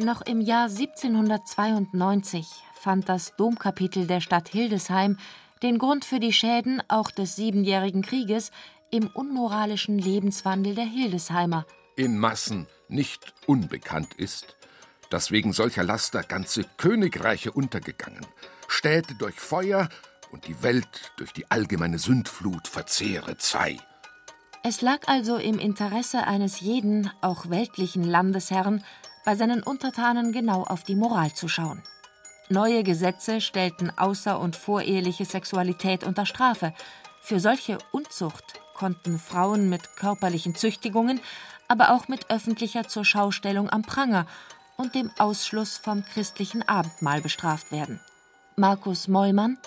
Noch 0.00 0.22
im 0.22 0.40
Jahr 0.40 0.68
1792 0.68 2.46
fand 2.80 3.08
das 3.08 3.34
Domkapitel 3.36 4.06
der 4.06 4.20
Stadt 4.20 4.48
Hildesheim 4.48 5.18
den 5.62 5.78
Grund 5.78 6.04
für 6.04 6.20
die 6.20 6.32
Schäden 6.32 6.82
auch 6.88 7.10
des 7.10 7.36
Siebenjährigen 7.36 8.02
Krieges 8.02 8.50
im 8.90 9.08
unmoralischen 9.08 9.98
Lebenswandel 9.98 10.74
der 10.74 10.84
Hildesheimer. 10.84 11.66
In 11.96 12.18
Massen 12.18 12.66
nicht 12.88 13.34
unbekannt 13.46 14.14
ist, 14.14 14.56
dass 15.10 15.30
wegen 15.30 15.52
solcher 15.52 15.84
Laster 15.84 16.22
ganze 16.22 16.64
Königreiche 16.76 17.52
untergegangen, 17.52 18.26
Städte 18.68 19.14
durch 19.14 19.40
Feuer 19.40 19.88
und 20.30 20.46
die 20.46 20.62
Welt 20.62 21.12
durch 21.16 21.32
die 21.32 21.50
allgemeine 21.50 21.98
Sündflut 21.98 22.68
verzehre 22.68 23.36
zwei. 23.38 23.78
Es 24.62 24.82
lag 24.82 25.06
also 25.06 25.36
im 25.36 25.58
Interesse 25.58 26.26
eines 26.26 26.60
jeden, 26.60 27.10
auch 27.20 27.48
weltlichen 27.48 28.04
Landesherrn, 28.04 28.84
bei 29.24 29.36
seinen 29.36 29.62
Untertanen 29.62 30.32
genau 30.32 30.64
auf 30.64 30.84
die 30.84 30.94
Moral 30.94 31.32
zu 31.32 31.48
schauen. 31.48 31.82
Neue 32.50 32.82
Gesetze 32.82 33.40
stellten 33.40 33.90
außer- 33.90 34.38
und 34.38 34.56
voreheliche 34.56 35.24
Sexualität 35.24 36.04
unter 36.04 36.26
Strafe. 36.26 36.72
Für 37.20 37.40
solche 37.40 37.78
Unzucht 37.92 38.44
konnten 38.74 39.18
Frauen 39.18 39.68
mit 39.68 39.96
körperlichen 39.96 40.54
Züchtigungen, 40.54 41.20
aber 41.68 41.94
auch 41.94 42.08
mit 42.08 42.30
öffentlicher 42.30 42.88
Zurschaustellung 42.88 43.68
am 43.68 43.82
Pranger 43.82 44.26
und 44.76 44.94
dem 44.94 45.10
Ausschluss 45.18 45.76
vom 45.76 46.04
christlichen 46.04 46.66
Abendmahl 46.66 47.20
bestraft 47.20 47.70
werden. 47.72 48.00
Markus 48.56 49.08
Mollmann 49.08 49.58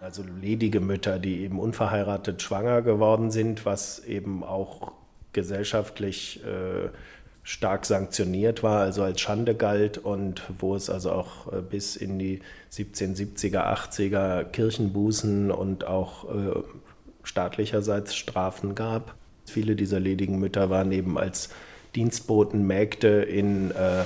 also 0.00 0.22
ledige 0.22 0.80
Mütter, 0.80 1.18
die 1.18 1.40
eben 1.40 1.58
unverheiratet 1.58 2.40
schwanger 2.42 2.82
geworden 2.82 3.30
sind, 3.30 3.64
was 3.66 3.98
eben 4.04 4.44
auch 4.44 4.92
gesellschaftlich 5.32 6.42
äh, 6.44 6.90
stark 7.48 7.86
sanktioniert 7.86 8.62
war, 8.62 8.80
also 8.82 9.02
als 9.02 9.22
Schande 9.22 9.54
galt 9.54 9.96
und 9.96 10.42
wo 10.58 10.74
es 10.74 10.90
also 10.90 11.12
auch 11.12 11.50
äh, 11.50 11.62
bis 11.62 11.96
in 11.96 12.18
die 12.18 12.40
1770er, 12.70 13.74
80er 13.74 14.44
Kirchenbußen 14.44 15.50
und 15.50 15.86
auch 15.86 16.28
äh, 16.28 16.60
staatlicherseits 17.22 18.14
Strafen 18.14 18.74
gab. 18.74 19.14
Viele 19.46 19.76
dieser 19.76 19.98
ledigen 19.98 20.38
Mütter 20.38 20.68
waren 20.68 20.92
eben 20.92 21.16
als 21.16 21.48
Dienstboten, 21.96 22.66
Mägde 22.66 23.22
in 23.22 23.70
äh, 23.70 24.04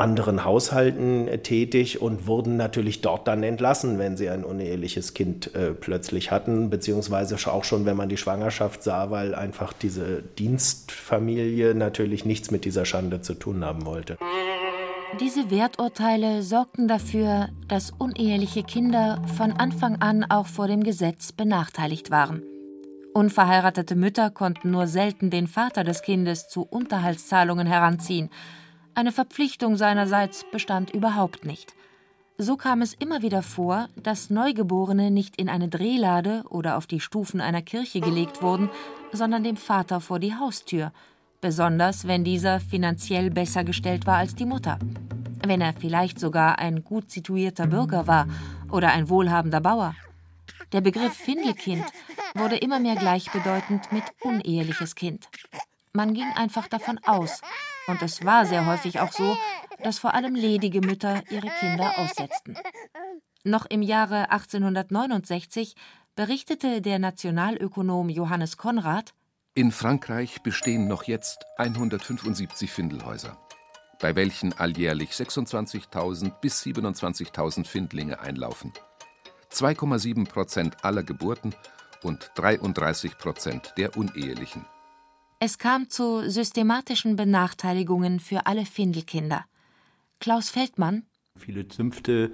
anderen 0.00 0.44
Haushalten 0.44 1.28
äh, 1.28 1.38
tätig 1.38 2.00
und 2.00 2.26
wurden 2.26 2.56
natürlich 2.56 3.02
dort 3.02 3.28
dann 3.28 3.42
entlassen, 3.42 3.98
wenn 3.98 4.16
sie 4.16 4.28
ein 4.30 4.44
uneheliches 4.44 5.14
Kind 5.14 5.54
äh, 5.54 5.72
plötzlich 5.72 6.30
hatten, 6.30 6.70
beziehungsweise 6.70 7.36
auch 7.50 7.64
schon, 7.64 7.84
wenn 7.84 7.96
man 7.96 8.08
die 8.08 8.16
Schwangerschaft 8.16 8.82
sah, 8.82 9.10
weil 9.10 9.34
einfach 9.34 9.72
diese 9.72 10.22
Dienstfamilie 10.38 11.74
natürlich 11.74 12.24
nichts 12.24 12.50
mit 12.50 12.64
dieser 12.64 12.84
Schande 12.84 13.20
zu 13.20 13.34
tun 13.34 13.64
haben 13.64 13.84
wollte. 13.84 14.16
Diese 15.20 15.50
Werturteile 15.50 16.42
sorgten 16.42 16.86
dafür, 16.88 17.48
dass 17.68 17.90
uneheliche 17.90 18.62
Kinder 18.62 19.20
von 19.36 19.52
Anfang 19.52 19.96
an 20.00 20.24
auch 20.28 20.46
vor 20.46 20.68
dem 20.68 20.84
Gesetz 20.84 21.32
benachteiligt 21.32 22.10
waren. 22.10 22.42
Unverheiratete 23.12 23.96
Mütter 23.96 24.30
konnten 24.30 24.70
nur 24.70 24.86
selten 24.86 25.30
den 25.30 25.48
Vater 25.48 25.82
des 25.82 26.02
Kindes 26.02 26.48
zu 26.48 26.62
Unterhaltszahlungen 26.62 27.66
heranziehen– 27.66 28.30
eine 29.00 29.12
Verpflichtung 29.12 29.76
seinerseits 29.76 30.44
bestand 30.52 30.90
überhaupt 30.90 31.46
nicht. 31.46 31.74
So 32.36 32.56
kam 32.56 32.82
es 32.82 32.92
immer 32.92 33.22
wieder 33.22 33.42
vor, 33.42 33.88
dass 33.96 34.28
Neugeborene 34.28 35.10
nicht 35.10 35.36
in 35.36 35.48
eine 35.48 35.68
Drehlade 35.68 36.44
oder 36.50 36.76
auf 36.76 36.86
die 36.86 37.00
Stufen 37.00 37.40
einer 37.40 37.62
Kirche 37.62 38.00
gelegt 38.00 38.42
wurden, 38.42 38.68
sondern 39.10 39.42
dem 39.42 39.56
Vater 39.56 40.02
vor 40.02 40.18
die 40.18 40.34
Haustür, 40.34 40.92
besonders 41.40 42.06
wenn 42.06 42.24
dieser 42.24 42.60
finanziell 42.60 43.30
besser 43.30 43.64
gestellt 43.64 44.06
war 44.06 44.18
als 44.18 44.34
die 44.34 44.44
Mutter. 44.44 44.78
Wenn 45.46 45.62
er 45.62 45.72
vielleicht 45.72 46.20
sogar 46.20 46.58
ein 46.58 46.84
gut 46.84 47.10
situierter 47.10 47.68
Bürger 47.68 48.06
war 48.06 48.26
oder 48.70 48.90
ein 48.92 49.08
wohlhabender 49.08 49.62
Bauer. 49.62 49.94
Der 50.72 50.82
Begriff 50.82 51.14
Findelkind 51.14 51.86
wurde 52.34 52.58
immer 52.58 52.80
mehr 52.80 52.96
gleichbedeutend 52.96 53.92
mit 53.92 54.04
uneheliches 54.20 54.94
Kind. 54.94 55.26
Man 55.94 56.12
ging 56.12 56.30
einfach 56.36 56.68
davon 56.68 57.00
aus, 57.04 57.40
und 57.90 58.02
es 58.02 58.24
war 58.24 58.46
sehr 58.46 58.66
häufig 58.66 59.00
auch 59.00 59.12
so, 59.12 59.36
dass 59.82 59.98
vor 59.98 60.14
allem 60.14 60.34
ledige 60.34 60.80
Mütter 60.80 61.22
ihre 61.30 61.48
Kinder 61.60 61.98
aussetzten. 61.98 62.56
Noch 63.44 63.66
im 63.66 63.82
Jahre 63.82 64.30
1869 64.30 65.74
berichtete 66.14 66.80
der 66.82 66.98
Nationalökonom 66.98 68.08
Johannes 68.08 68.56
Konrad, 68.56 69.14
in 69.54 69.72
Frankreich 69.72 70.42
bestehen 70.42 70.86
noch 70.86 71.02
jetzt 71.02 71.44
175 71.58 72.70
Findelhäuser, 72.70 73.36
bei 73.98 74.14
welchen 74.14 74.52
alljährlich 74.52 75.10
26.000 75.10 76.30
bis 76.40 76.62
27.000 76.62 77.66
Findlinge 77.66 78.20
einlaufen. 78.20 78.72
2,7 79.52 80.28
Prozent 80.28 80.84
aller 80.84 81.02
Geburten 81.02 81.52
und 82.04 82.30
33 82.36 83.18
Prozent 83.18 83.74
der 83.76 83.96
Unehelichen. 83.96 84.64
Es 85.42 85.56
kam 85.56 85.88
zu 85.88 86.28
systematischen 86.28 87.16
Benachteiligungen 87.16 88.20
für 88.20 88.44
alle 88.44 88.66
Findelkinder. 88.66 89.46
Klaus 90.18 90.50
Feldmann. 90.50 91.04
Viele 91.38 91.66
Zünfte 91.66 92.32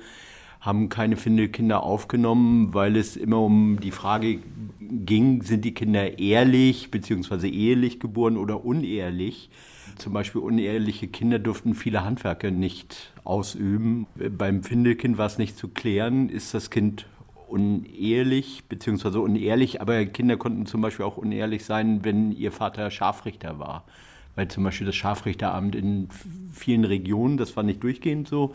haben 0.60 0.88
keine 0.88 1.16
Findelkinder 1.16 1.84
aufgenommen, 1.84 2.74
weil 2.74 2.96
es 2.96 3.16
immer 3.16 3.40
um 3.40 3.78
die 3.78 3.92
Frage 3.92 4.40
ging, 4.80 5.42
sind 5.42 5.64
die 5.64 5.72
Kinder 5.72 6.18
ehrlich 6.18 6.90
bzw. 6.90 7.48
ehelich 7.48 8.00
geboren 8.00 8.36
oder 8.36 8.64
unehrlich. 8.64 9.50
Zum 9.98 10.12
Beispiel 10.12 10.40
unehrliche 10.40 11.06
Kinder 11.06 11.38
durften 11.38 11.74
viele 11.74 12.04
Handwerke 12.04 12.50
nicht 12.50 13.12
ausüben. 13.22 14.08
Beim 14.16 14.64
Findelkind 14.64 15.16
war 15.16 15.26
es 15.26 15.38
nicht 15.38 15.56
zu 15.56 15.68
klären, 15.68 16.28
ist 16.28 16.54
das 16.54 16.70
Kind 16.70 17.06
unehelich 17.48 18.64
beziehungsweise 18.68 19.20
unehrlich, 19.20 19.80
aber 19.80 20.04
Kinder 20.06 20.36
konnten 20.36 20.66
zum 20.66 20.80
Beispiel 20.80 21.04
auch 21.04 21.16
unehrlich 21.16 21.64
sein, 21.64 22.04
wenn 22.04 22.32
ihr 22.32 22.52
Vater 22.52 22.90
Scharfrichter 22.90 23.58
war. 23.58 23.84
Weil 24.34 24.48
zum 24.48 24.64
Beispiel 24.64 24.86
das 24.86 24.96
Scharfrichteramt 24.96 25.74
in 25.74 26.08
vielen 26.52 26.84
Regionen, 26.84 27.38
das 27.38 27.56
war 27.56 27.62
nicht 27.62 27.82
durchgehend 27.82 28.28
so, 28.28 28.54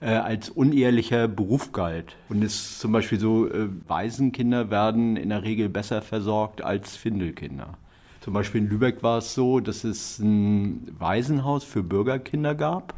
äh, 0.00 0.10
als 0.10 0.50
unehrlicher 0.50 1.26
Beruf 1.26 1.72
galt. 1.72 2.16
Und 2.28 2.44
es 2.44 2.54
ist 2.54 2.80
zum 2.80 2.92
Beispiel 2.92 3.18
so, 3.18 3.48
äh, 3.48 3.68
Waisenkinder 3.88 4.70
werden 4.70 5.16
in 5.16 5.30
der 5.30 5.42
Regel 5.42 5.68
besser 5.68 6.02
versorgt 6.02 6.62
als 6.62 6.96
Findelkinder. 6.96 7.76
Zum 8.20 8.34
Beispiel 8.34 8.62
in 8.62 8.68
Lübeck 8.68 9.02
war 9.02 9.18
es 9.18 9.34
so, 9.34 9.60
dass 9.60 9.84
es 9.84 10.18
ein 10.18 10.88
Waisenhaus 10.98 11.64
für 11.64 11.82
Bürgerkinder 11.82 12.54
gab, 12.54 12.94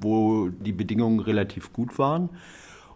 wo 0.00 0.48
die 0.48 0.72
Bedingungen 0.72 1.20
relativ 1.20 1.72
gut 1.72 1.98
waren. 1.98 2.30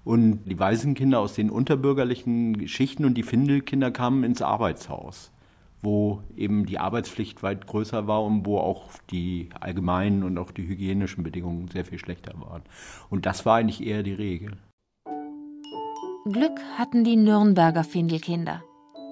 Und 0.04 0.44
die 0.44 0.58
Waisenkinder 0.58 1.18
aus 1.18 1.34
den 1.34 1.50
unterbürgerlichen 1.50 2.68
Schichten 2.68 3.06
und 3.06 3.14
die 3.14 3.22
Findelkinder 3.22 3.90
kamen 3.90 4.22
ins 4.22 4.42
Arbeitshaus, 4.42 5.32
wo 5.80 6.22
eben 6.36 6.66
die 6.66 6.78
Arbeitspflicht 6.78 7.42
weit 7.42 7.66
größer 7.66 8.06
war 8.06 8.22
und 8.22 8.44
wo 8.44 8.58
auch 8.58 8.90
die 9.10 9.48
allgemeinen 9.58 10.22
und 10.22 10.36
auch 10.36 10.50
die 10.50 10.68
hygienischen 10.68 11.24
Bedingungen 11.24 11.68
sehr 11.68 11.86
viel 11.86 11.98
schlechter 11.98 12.34
waren. 12.38 12.62
Und 13.08 13.24
das 13.24 13.46
war 13.46 13.56
eigentlich 13.56 13.84
eher 13.86 14.02
die 14.02 14.12
Regel. 14.12 14.58
Glück 16.30 16.60
hatten 16.76 17.04
die 17.04 17.16
Nürnberger 17.16 17.84
Findelkinder. 17.84 18.62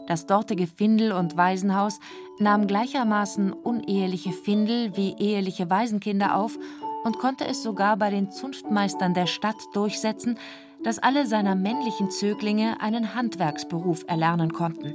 Das 0.08 0.26
dortige 0.26 0.66
Findel- 0.66 1.12
und 1.12 1.36
Waisenhaus 1.36 2.00
nahm 2.38 2.66
gleichermaßen 2.66 3.52
uneheliche 3.52 4.32
Findel 4.32 4.96
wie 4.96 5.14
eheliche 5.18 5.70
Waisenkinder 5.70 6.36
auf 6.36 6.58
und 7.04 7.18
konnte 7.18 7.46
es 7.46 7.62
sogar 7.62 7.96
bei 7.96 8.10
den 8.10 8.30
Zunftmeistern 8.30 9.14
der 9.14 9.26
Stadt 9.26 9.56
durchsetzen, 9.74 10.38
dass 10.84 10.98
alle 10.98 11.26
seiner 11.26 11.54
männlichen 11.54 12.10
Zöglinge 12.10 12.80
einen 12.80 13.14
Handwerksberuf 13.14 14.04
erlernen 14.08 14.52
konnten. 14.52 14.94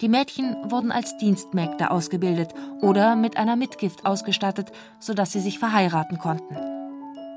Die 0.00 0.08
Mädchen 0.08 0.54
wurden 0.70 0.92
als 0.92 1.16
Dienstmägde 1.16 1.90
ausgebildet 1.90 2.54
oder 2.80 3.16
mit 3.16 3.36
einer 3.36 3.56
Mitgift 3.56 4.06
ausgestattet, 4.06 4.70
sodass 5.00 5.32
sie 5.32 5.40
sich 5.40 5.58
verheiraten 5.58 6.18
konnten. 6.18 6.54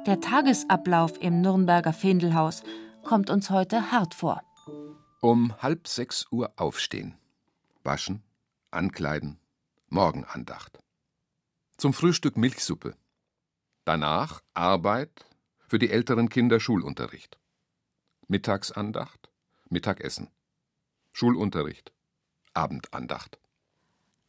Der 0.05 0.19
Tagesablauf 0.19 1.21
im 1.21 1.41
Nürnberger 1.41 1.93
Findelhaus 1.93 2.63
kommt 3.03 3.29
uns 3.29 3.49
heute 3.49 3.91
hart 3.91 4.13
vor. 4.13 4.41
Um 5.21 5.55
halb 5.61 5.87
sechs 5.87 6.27
Uhr 6.31 6.51
aufstehen, 6.55 7.15
waschen, 7.83 8.21
ankleiden, 8.69 9.39
Morgenandacht. 9.89 10.79
Zum 11.77 11.93
Frühstück 11.93 12.37
Milchsuppe. 12.37 12.95
Danach 13.85 14.41
Arbeit, 14.53 15.25
für 15.67 15.79
die 15.79 15.89
älteren 15.89 16.29
Kinder 16.29 16.59
Schulunterricht. 16.59 17.40
Mittagsandacht, 18.31 19.29
Mittagessen. 19.67 20.29
Schulunterricht, 21.11 21.91
Abendandacht. 22.53 23.37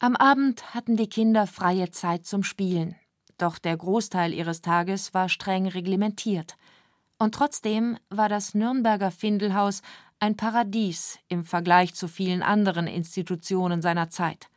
Am 0.01 0.17
Abend 0.17 0.75
hatten 0.75 0.97
die 0.97 1.09
Kinder 1.09 1.47
freie 1.47 1.89
Zeit 1.93 2.27
zum 2.27 2.43
Spielen. 2.43 2.97
Doch 3.39 3.61
der 3.61 3.77
Großteil 3.77 4.33
ihres 4.35 4.61
Tages 4.61 5.15
war 5.15 5.29
streng 5.29 5.69
reglementiert. 5.69 6.57
Und 7.17 7.37
trotzdem 7.37 7.97
war 8.11 8.29
das 8.29 8.55
Nürnberger 8.55 9.13
Findelhaus 9.13 9.83
ein 10.19 10.37
Paradies 10.37 11.21
im 11.29 11.45
Vergleich 11.45 11.95
zu 11.95 12.09
vielen 12.09 12.43
anderen 12.43 12.89
Institutionen 12.89 13.83
seiner 13.83 14.11
Zeit. 14.11 14.49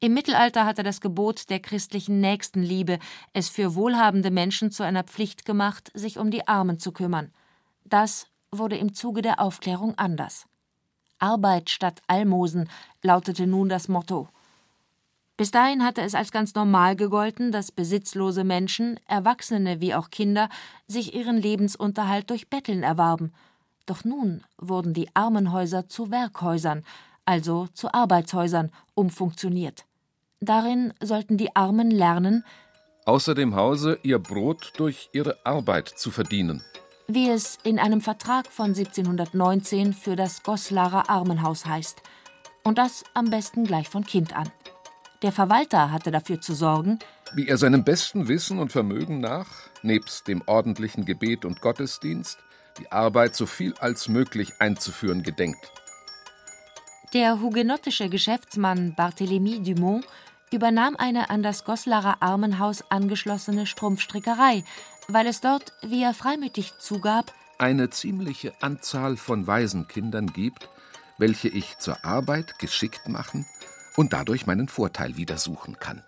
Im 0.00 0.14
Mittelalter 0.14 0.66
hatte 0.66 0.82
das 0.82 1.00
Gebot 1.00 1.48
der 1.48 1.60
christlichen 1.60 2.20
Nächstenliebe 2.20 2.98
es 3.32 3.48
für 3.48 3.76
wohlhabende 3.76 4.32
Menschen 4.32 4.72
zu 4.72 4.82
einer 4.82 5.04
Pflicht 5.04 5.44
gemacht, 5.44 5.92
sich 5.94 6.18
um 6.18 6.32
die 6.32 6.48
Armen 6.48 6.80
zu 6.80 6.90
kümmern. 6.90 7.32
Das 7.84 8.26
wurde 8.50 8.76
im 8.76 8.94
Zuge 8.94 9.22
der 9.22 9.40
Aufklärung 9.40 9.96
anders. 9.96 10.46
Arbeit 11.18 11.70
statt 11.70 12.00
Almosen 12.06 12.68
lautete 13.02 13.46
nun 13.46 13.68
das 13.68 13.88
Motto. 13.88 14.28
Bis 15.36 15.50
dahin 15.50 15.84
hatte 15.84 16.02
es 16.02 16.14
als 16.14 16.32
ganz 16.32 16.54
normal 16.54 16.96
gegolten, 16.96 17.52
dass 17.52 17.72
besitzlose 17.72 18.44
Menschen, 18.44 18.98
Erwachsene 19.06 19.80
wie 19.80 19.94
auch 19.94 20.10
Kinder, 20.10 20.48
sich 20.86 21.14
ihren 21.14 21.36
Lebensunterhalt 21.36 22.30
durch 22.30 22.48
Betteln 22.48 22.82
erwarben– 22.82 23.32
doch 23.88 24.04
nun 24.04 24.42
wurden 24.58 24.92
die 24.92 25.08
Armenhäuser 25.14 25.88
zu 25.88 26.10
Werkhäusern, 26.10 26.84
also 27.24 27.68
zu 27.72 27.92
Arbeitshäusern, 27.94 28.70
umfunktioniert. 28.94 29.86
Darin 30.40 30.92
sollten 31.00 31.38
die 31.38 31.56
Armen 31.56 31.90
lernen, 31.90 32.44
außer 33.06 33.34
dem 33.34 33.56
Hause 33.56 33.98
ihr 34.02 34.18
Brot 34.18 34.74
durch 34.76 35.08
ihre 35.14 35.38
Arbeit 35.46 35.88
zu 35.88 36.10
verdienen. 36.10 36.62
Wie 37.10 37.30
es 37.30 37.58
in 37.64 37.78
einem 37.78 38.02
Vertrag 38.02 38.48
von 38.48 38.66
1719 38.66 39.94
für 39.94 40.14
das 40.14 40.42
Goslarer 40.42 41.08
Armenhaus 41.08 41.64
heißt. 41.64 42.02
Und 42.64 42.76
das 42.76 43.02
am 43.14 43.30
besten 43.30 43.64
gleich 43.64 43.88
von 43.88 44.04
Kind 44.04 44.36
an. 44.36 44.50
Der 45.22 45.32
Verwalter 45.32 45.90
hatte 45.90 46.10
dafür 46.10 46.42
zu 46.42 46.52
sorgen, 46.52 46.98
wie 47.32 47.48
er 47.48 47.56
seinem 47.56 47.82
besten 47.82 48.28
Wissen 48.28 48.58
und 48.58 48.72
Vermögen 48.72 49.20
nach, 49.20 49.48
nebst 49.82 50.28
dem 50.28 50.42
ordentlichen 50.44 51.06
Gebet 51.06 51.46
und 51.46 51.62
Gottesdienst, 51.62 52.38
die 52.78 52.92
Arbeit 52.92 53.34
so 53.34 53.46
viel 53.46 53.74
als 53.78 54.08
möglich 54.08 54.52
einzuführen 54.58 55.22
gedenkt. 55.22 55.72
Der 57.14 57.40
hugenottische 57.40 58.10
Geschäftsmann 58.10 58.94
Barthélemy 58.94 59.64
Dumont 59.64 60.06
übernahm 60.52 60.94
eine 60.96 61.30
an 61.30 61.42
das 61.42 61.64
Goslarer 61.64 62.18
Armenhaus 62.20 62.84
angeschlossene 62.90 63.66
Strumpfstrickerei, 63.66 64.62
weil 65.08 65.26
es 65.26 65.40
dort, 65.40 65.72
wie 65.82 66.02
er 66.02 66.14
freimütig 66.14 66.78
zugab, 66.78 67.32
eine 67.58 67.90
ziemliche 67.90 68.52
Anzahl 68.62 69.16
von 69.16 69.46
Waisenkindern 69.46 70.28
gibt, 70.28 70.68
welche 71.16 71.48
ich 71.48 71.78
zur 71.78 72.04
Arbeit 72.04 72.58
geschickt 72.58 73.08
machen 73.08 73.46
und 73.96 74.12
dadurch 74.12 74.46
meinen 74.46 74.68
Vorteil 74.68 75.16
wieder 75.16 75.38
suchen 75.38 75.78
kann. 75.78 76.04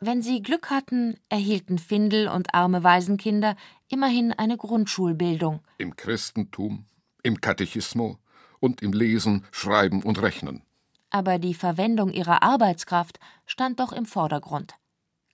Wenn 0.00 0.22
sie 0.22 0.42
Glück 0.42 0.70
hatten, 0.70 1.18
erhielten 1.30 1.78
Findel 1.78 2.28
und 2.28 2.54
arme 2.54 2.84
Waisenkinder 2.84 3.56
immerhin 3.88 4.32
eine 4.32 4.58
Grundschulbildung. 4.58 5.60
Im 5.78 5.96
Christentum, 5.96 6.84
im 7.22 7.40
Katechismo 7.40 8.18
und 8.60 8.82
im 8.82 8.92
Lesen, 8.92 9.44
Schreiben 9.50 10.02
und 10.02 10.20
Rechnen. 10.20 10.62
Aber 11.10 11.38
die 11.38 11.54
Verwendung 11.54 12.12
ihrer 12.12 12.42
Arbeitskraft 12.42 13.18
stand 13.46 13.80
doch 13.80 13.92
im 13.92 14.04
Vordergrund. 14.04 14.74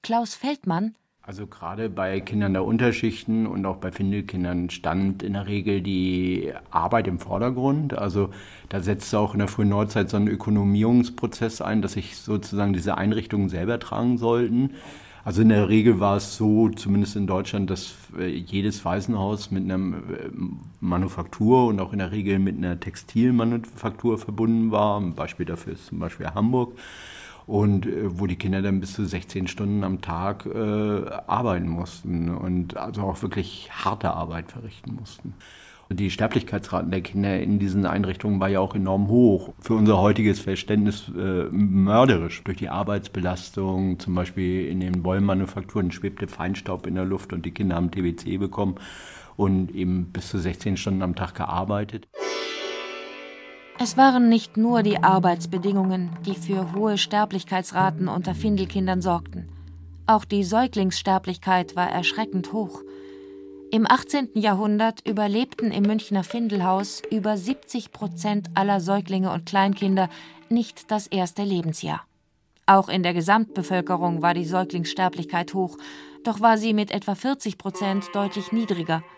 Klaus 0.03 0.35
Feldmann, 0.35 0.97
also 1.25 1.47
gerade 1.47 1.89
bei 1.89 2.21
Kindern 2.21 2.53
der 2.53 2.65
Unterschichten 2.65 3.47
und 3.47 3.65
auch 3.65 3.77
bei 3.77 3.93
Findelkindern 3.93 4.71
stand 4.71 5.23
in 5.23 5.35
der 5.35 5.47
Regel 5.47 5.81
die 5.81 6.53
Arbeit 6.73 7.07
im 7.07 7.21
Vordergrund. 7.21 7.97
Also 7.97 8.31
da 8.69 8.81
setzte 8.81 9.21
auch 9.21 9.33
in 9.33 9.39
der 9.39 9.47
frühen 9.47 9.69
Neuzeit 9.69 10.11
so 10.11 10.17
ein 10.17 10.27
Ökonomierungsprozess 10.27 11.61
ein, 11.61 11.81
dass 11.81 11.93
sich 11.93 12.17
sozusagen 12.17 12.73
diese 12.73 12.99
Einrichtungen 12.99 13.49
selber 13.49 13.79
tragen 13.79 14.19
sollten. 14.19 14.71
Also 15.25 15.43
in 15.43 15.51
der 15.51 15.69
Regel 15.69 16.01
war 16.01 16.17
es 16.17 16.37
so, 16.37 16.69
zumindest 16.71 17.15
in 17.15 17.29
Deutschland, 17.29 17.71
dass 17.71 17.95
äh, 18.19 18.27
jedes 18.27 18.85
Waisenhaus 18.85 19.53
mit 19.53 19.63
einer 19.63 19.77
äh, 19.77 20.31
Manufaktur 20.81 21.67
und 21.67 21.79
auch 21.79 21.93
in 21.93 22.01
der 22.01 22.11
Regel 22.11 22.41
mit 22.41 22.57
einer 22.57 22.81
Textilmanufaktur 22.81 24.19
verbunden 24.19 24.73
war. 24.73 25.01
Ein 25.01 25.15
Beispiel 25.15 25.47
dafür 25.47 25.75
ist 25.75 25.87
zum 25.87 26.01
Beispiel 26.01 26.27
Hamburg 26.27 26.77
und 27.47 27.87
äh, 27.87 28.19
wo 28.19 28.27
die 28.27 28.37
Kinder 28.37 28.63
dann 28.63 28.81
bis 28.81 28.95
zu 28.95 29.05
16 29.05 29.47
Stunden 29.47 29.85
am 29.85 30.01
Tag 30.01 30.47
äh, 30.47 31.11
arbeiten 31.27 31.69
mussten 31.69 32.29
und 32.35 32.77
also 32.77 33.03
auch 33.03 33.23
wirklich 33.23 33.71
harte 33.73 34.13
Arbeit 34.13 34.51
verrichten 34.51 34.95
mussten. 34.95 35.35
Und 35.89 36.01
die 36.01 36.11
Sterblichkeitsraten 36.11 36.91
der 36.91 37.03
Kinder 37.03 37.39
in 37.39 37.59
diesen 37.59 37.85
Einrichtungen 37.85 38.41
war 38.41 38.49
ja 38.49 38.61
auch 38.61 38.75
enorm 38.75 39.09
hoch. 39.09 39.53
Für 39.61 39.75
unser 39.75 39.99
heutiges 40.01 40.41
Verständnis 40.41 41.11
äh, 41.15 41.45
mörderisch. 41.51 42.43
Durch 42.45 42.57
die 42.57 42.71
Arbeitsbelastung, 42.71 43.99
zum 43.99 44.15
Beispiel 44.15 44.69
in 44.69 44.81
den 44.81 45.05
Wollmanufakturen 45.05 45.93
schwebte 45.93 46.29
Feinstaub 46.29 46.87
in 46.87 46.95
der 46.95 47.05
Luft 47.05 47.35
und 47.35 47.45
die 47.45 47.51
Kinder 47.51 47.77
haben 47.77 47.91
TBC 47.91 48.39
bekommen 48.39 48.77
und 49.37 49.75
eben 49.75 50.07
bis 50.13 50.31
zu 50.31 50.39
16 50.39 50.79
Stunden 50.79 51.03
am 51.03 51.15
Tag 51.15 51.35
gearbeitet. 51.35 52.09
Es 53.83 53.97
waren 53.97 54.29
nicht 54.29 54.57
nur 54.57 54.85
die 54.85 55.03
Arbeitsbedingungen, 55.03 56.11
die 56.25 56.37
für 56.37 56.73
hohe 56.73 56.97
Sterblichkeitsraten 56.97 58.07
unter 58.07 58.33
Findelkindern 58.33 59.03
sorgten. 59.03 59.49
Auch 60.07 60.25
die 60.25 60.45
Säuglingssterblichkeit 60.45 61.75
war 61.75 61.91
erschreckend 61.91 62.53
hoch. 62.53 62.83
Im 63.73 63.91
18. 63.91 64.29
Jahrhundert 64.35 65.05
überlebten 65.05 65.73
im 65.73 65.83
Münchner 65.83 66.23
Findelhaus 66.23 67.03
über 67.11 67.37
70 67.37 67.91
Prozent 67.91 68.51
aller 68.55 68.81
Säuglinge 68.81 69.33
und 69.33 69.47
Kleinkinder 69.47 70.09
nicht 70.49 70.93
das 70.93 71.09
erste 71.09 71.43
Lebensjahr. 71.43 72.05
Auch 72.67 72.89
in 72.89 73.03
der 73.03 73.15
Gesamtbevölkerung 73.15 74.23
war 74.23 74.35
die 74.35 74.45
Säuglingssterblichkeit 74.45 75.55
hoch, 75.55 75.77
doch 76.23 76.39
war 76.39 76.57
sie 76.57 76.73
mit 76.73 76.93
etwa 76.93 77.17
40 77.17 77.59
Prozent 77.59 78.05
deutlich 78.15 78.53
niedriger– 78.53 79.03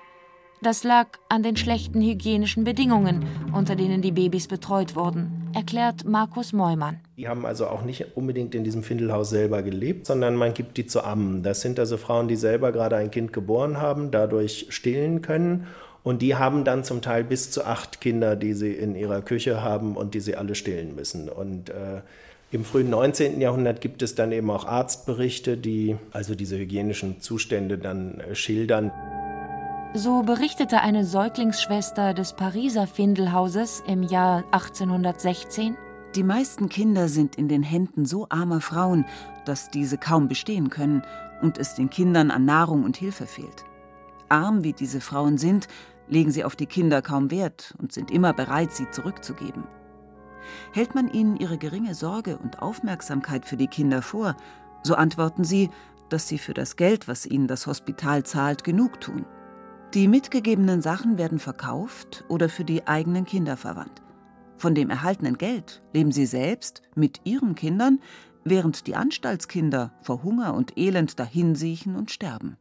das 0.62 0.84
lag 0.84 1.08
an 1.28 1.42
den 1.42 1.56
schlechten 1.56 2.00
hygienischen 2.00 2.64
Bedingungen, 2.64 3.26
unter 3.52 3.76
denen 3.76 4.00
die 4.02 4.12
Babys 4.12 4.48
betreut 4.48 4.96
wurden, 4.96 5.50
erklärt 5.54 6.04
Markus 6.04 6.52
Meumann. 6.52 7.00
Die 7.16 7.28
haben 7.28 7.44
also 7.44 7.66
auch 7.66 7.82
nicht 7.82 8.16
unbedingt 8.16 8.54
in 8.54 8.64
diesem 8.64 8.82
Findelhaus 8.82 9.30
selber 9.30 9.62
gelebt, 9.62 10.06
sondern 10.06 10.36
man 10.36 10.54
gibt 10.54 10.76
die 10.76 10.86
zu 10.86 11.04
Ammen. 11.04 11.42
Das 11.42 11.60
sind 11.60 11.78
also 11.78 11.96
Frauen, 11.96 12.28
die 12.28 12.36
selber 12.36 12.72
gerade 12.72 12.96
ein 12.96 13.10
Kind 13.10 13.32
geboren 13.32 13.80
haben, 13.80 14.10
dadurch 14.10 14.66
stillen 14.70 15.22
können. 15.22 15.66
Und 16.02 16.20
die 16.22 16.34
haben 16.34 16.64
dann 16.64 16.84
zum 16.84 17.00
Teil 17.00 17.24
bis 17.24 17.50
zu 17.50 17.64
acht 17.64 18.00
Kinder, 18.00 18.36
die 18.36 18.52
sie 18.52 18.72
in 18.72 18.94
ihrer 18.94 19.22
Küche 19.22 19.62
haben 19.62 19.96
und 19.96 20.14
die 20.14 20.20
sie 20.20 20.36
alle 20.36 20.54
stillen 20.54 20.94
müssen. 20.94 21.28
Und 21.28 21.70
äh, 21.70 22.02
im 22.52 22.64
frühen 22.64 22.90
19. 22.90 23.40
Jahrhundert 23.40 23.80
gibt 23.80 24.02
es 24.02 24.14
dann 24.14 24.30
eben 24.30 24.50
auch 24.50 24.66
Arztberichte, 24.66 25.56
die 25.56 25.96
also 26.12 26.34
diese 26.34 26.58
hygienischen 26.58 27.20
Zustände 27.20 27.78
dann 27.78 28.20
äh, 28.20 28.34
schildern. 28.34 28.92
So 29.96 30.22
berichtete 30.22 30.80
eine 30.80 31.04
Säuglingsschwester 31.04 32.14
des 32.14 32.33
Pariser 32.33 32.88
Findelhauses 32.88 33.80
im 33.87 34.02
Jahr 34.02 34.42
1816 34.50 35.76
Die 36.16 36.24
meisten 36.24 36.68
Kinder 36.68 37.09
sind 37.09 37.37
in 37.37 37.46
den 37.46 37.62
Händen 37.62 38.04
so 38.04 38.26
armer 38.28 38.61
Frauen, 38.61 39.04
dass 39.44 39.70
diese 39.70 39.96
kaum 39.96 40.26
bestehen 40.26 40.68
können 40.68 41.02
und 41.42 41.59
es 41.59 41.76
den 41.76 41.90
Kindern 41.90 42.33
an 42.33 42.44
Nahrung 42.44 42.83
und 42.83 42.96
Hilfe 42.96 43.26
fehlt. 43.26 43.64
Arm 44.28 44.64
wie 44.64 44.72
diese 44.72 45.00
Frauen 45.00 45.38
sind, 45.38 45.68
legen 46.09 46.33
sie 46.33 46.42
auf 46.42 46.57
die 46.57 46.66
Kinder 46.66 47.00
kaum 47.00 47.30
Wert 47.30 47.76
und 47.78 47.92
sind 47.92 48.11
immer 48.11 48.33
bereit, 48.33 48.72
sie 48.72 48.90
zurückzugeben. 48.90 49.62
Hält 50.72 50.96
man 50.96 51.09
ihnen 51.09 51.37
ihre 51.37 51.57
geringe 51.57 51.94
Sorge 51.94 52.37
und 52.38 52.61
Aufmerksamkeit 52.61 53.44
für 53.44 53.57
die 53.57 53.68
Kinder 53.68 54.02
vor, 54.02 54.35
so 54.83 54.96
antworten 54.96 55.44
sie, 55.44 55.70
dass 56.09 56.26
sie 56.26 56.38
für 56.38 56.52
das 56.52 56.74
Geld, 56.74 57.07
was 57.07 57.26
ihnen 57.26 57.46
das 57.46 57.68
Hospital 57.68 58.24
zahlt, 58.24 58.64
genug 58.64 59.00
tun. 59.00 59.24
Die 59.94 60.09
mitgegebenen 60.09 60.83
Sachen 60.83 61.18
werden 61.18 61.38
verkauft 61.38 62.24
oder 62.28 62.48
für 62.48 62.64
die 62.64 62.88
eigenen 62.88 63.26
Kinder 63.26 63.57
verwandt. 63.57 64.02
Von 64.57 64.74
dem 64.74 64.90
erhaltenen 64.90 65.38
Geld 65.38 65.83
leben 65.92 66.11
sie 66.11 66.26
selbst 66.26 66.83
mit 66.96 67.20
ihren 67.22 67.54
Kindern, 67.54 68.00
während 68.42 68.88
die 68.88 68.96
Anstaltskinder 68.96 69.92
vor 70.02 70.24
Hunger 70.24 70.54
und 70.54 70.76
Elend 70.76 71.20
dahinsiechen 71.20 71.94
und 71.94 72.11
sterben. 72.11 72.57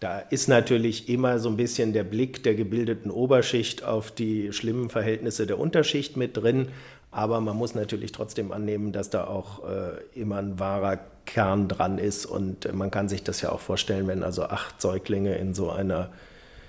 Da 0.00 0.18
ist 0.18 0.48
natürlich 0.48 1.08
immer 1.08 1.38
so 1.38 1.48
ein 1.48 1.56
bisschen 1.56 1.92
der 1.92 2.02
Blick 2.02 2.42
der 2.42 2.56
gebildeten 2.56 3.12
Oberschicht 3.12 3.84
auf 3.84 4.10
die 4.10 4.52
schlimmen 4.52 4.90
Verhältnisse 4.90 5.46
der 5.46 5.60
Unterschicht 5.60 6.16
mit 6.16 6.36
drin. 6.36 6.70
Aber 7.12 7.40
man 7.40 7.56
muss 7.56 7.76
natürlich 7.76 8.10
trotzdem 8.10 8.50
annehmen, 8.50 8.90
dass 8.90 9.10
da 9.10 9.28
auch 9.28 9.62
äh, 9.64 10.02
immer 10.12 10.38
ein 10.38 10.58
wahrer 10.58 11.11
Kern 11.26 11.68
dran 11.68 11.98
ist. 11.98 12.26
Und 12.26 12.72
man 12.74 12.90
kann 12.90 13.08
sich 13.08 13.22
das 13.22 13.40
ja 13.40 13.52
auch 13.52 13.60
vorstellen, 13.60 14.06
wenn 14.06 14.22
also 14.22 14.44
acht 14.44 14.80
Säuglinge 14.80 15.36
in 15.36 15.54
so 15.54 15.70
einer 15.70 16.10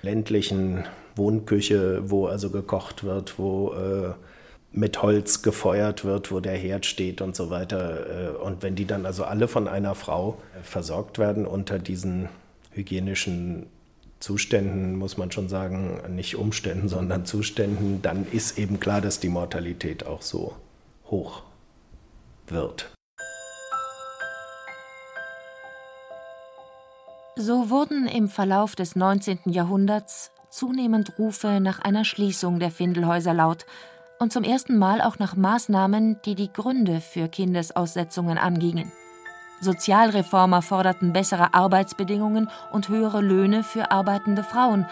ländlichen 0.02 0.84
Wohnküche, 1.16 2.10
wo 2.10 2.26
also 2.26 2.50
gekocht 2.50 3.04
wird, 3.04 3.38
wo 3.38 3.72
äh, 3.72 4.12
mit 4.72 5.02
Holz 5.02 5.42
gefeuert 5.42 6.04
wird, 6.04 6.32
wo 6.32 6.40
der 6.40 6.56
Herd 6.56 6.84
steht 6.84 7.20
und 7.20 7.36
so 7.36 7.50
weiter. 7.50 8.34
Äh, 8.34 8.36
und 8.36 8.62
wenn 8.62 8.74
die 8.74 8.86
dann 8.86 9.06
also 9.06 9.24
alle 9.24 9.48
von 9.48 9.68
einer 9.68 9.94
Frau 9.94 10.38
versorgt 10.62 11.18
werden 11.18 11.46
unter 11.46 11.78
diesen 11.78 12.28
hygienischen 12.72 13.66
Zuständen, 14.18 14.96
muss 14.96 15.16
man 15.16 15.30
schon 15.30 15.48
sagen, 15.48 16.00
nicht 16.14 16.36
Umständen, 16.36 16.88
sondern 16.96 17.24
Zuständen, 17.24 18.02
dann 18.02 18.26
ist 18.30 18.58
eben 18.58 18.80
klar, 18.80 19.00
dass 19.00 19.20
die 19.20 19.28
Mortalität 19.28 20.06
auch 20.06 20.22
so 20.22 20.54
hoch 21.06 21.42
wird. 22.48 22.90
So 27.36 27.68
wurden 27.68 28.06
im 28.06 28.28
Verlauf 28.28 28.76
des 28.76 28.94
19. 28.94 29.40
Jahrhunderts 29.46 30.30
zunehmend 30.50 31.18
Rufe 31.18 31.58
nach 31.60 31.80
einer 31.80 32.04
Schließung 32.04 32.60
der 32.60 32.70
Findelhäuser 32.70 33.34
laut 33.34 33.66
und 34.20 34.32
zum 34.32 34.44
ersten 34.44 34.78
Mal 34.78 35.00
auch 35.00 35.18
nach 35.18 35.34
Maßnahmen, 35.34 36.20
die 36.24 36.36
die 36.36 36.52
Gründe 36.52 37.00
für 37.00 37.26
Kindesaussetzungen 37.26 38.38
angingen. 38.38 38.92
Sozialreformer 39.60 40.62
forderten 40.62 41.12
bessere 41.12 41.54
Arbeitsbedingungen 41.54 42.48
und 42.70 42.88
höhere 42.88 43.20
Löhne 43.20 43.64
für 43.64 43.90
arbeitende 43.90 44.44
Frauen, 44.44 44.86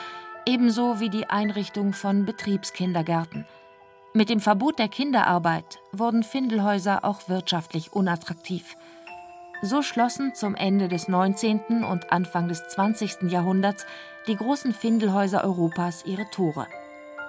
ebenso 0.44 0.98
wie 0.98 1.10
die 1.10 1.30
Einrichtung 1.30 1.92
von 1.92 2.24
Betriebskindergärten. 2.24 3.46
Mit 4.14 4.30
dem 4.30 4.40
Verbot 4.40 4.80
der 4.80 4.88
Kinderarbeit 4.88 5.78
wurden 5.92 6.24
Findelhäuser 6.24 7.04
auch 7.04 7.28
wirtschaftlich 7.28 7.92
unattraktiv. 7.92 8.76
So 9.64 9.80
schlossen 9.80 10.34
zum 10.34 10.56
Ende 10.56 10.88
des 10.88 11.06
19. 11.06 11.84
und 11.88 12.10
Anfang 12.10 12.48
des 12.48 12.66
20. 12.66 13.30
Jahrhunderts 13.30 13.86
die 14.26 14.34
großen 14.34 14.74
Findelhäuser 14.74 15.44
Europas 15.44 16.04
ihre 16.04 16.28
Tore. 16.32 16.66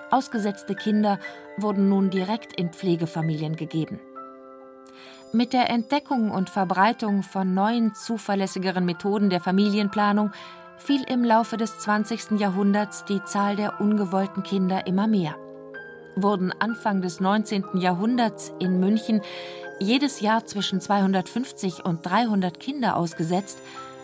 Ausgesetzte 0.09 0.73
Kinder 0.73 1.19
wurden 1.57 1.89
nun 1.89 2.09
direkt 2.09 2.59
in 2.59 2.73
Pflegefamilien 2.73 3.55
gegeben. 3.55 3.99
Mit 5.31 5.53
der 5.53 5.69
Entdeckung 5.69 6.31
und 6.31 6.49
Verbreitung 6.49 7.21
von 7.21 7.53
neuen, 7.53 7.93
zuverlässigeren 7.93 8.83
Methoden 8.83 9.29
der 9.29 9.39
Familienplanung 9.39 10.31
fiel 10.77 11.03
im 11.03 11.23
Laufe 11.23 11.57
des 11.57 11.77
20. 11.77 12.39
Jahrhunderts 12.39 13.05
die 13.05 13.23
Zahl 13.25 13.55
der 13.55 13.79
ungewollten 13.79 14.41
Kinder 14.41 14.87
immer 14.87 15.05
mehr. 15.05 15.35
Wurden 16.15 16.51
Anfang 16.51 17.01
des 17.03 17.19
19. 17.19 17.77
Jahrhunderts 17.77 18.53
in 18.59 18.79
München 18.79 19.21
jedes 19.79 20.19
Jahr 20.19 20.45
zwischen 20.45 20.81
250 20.81 21.85
und 21.85 22.05
300 22.05 22.59
Kinder 22.59 22.95
ausgesetzt, 22.95 23.59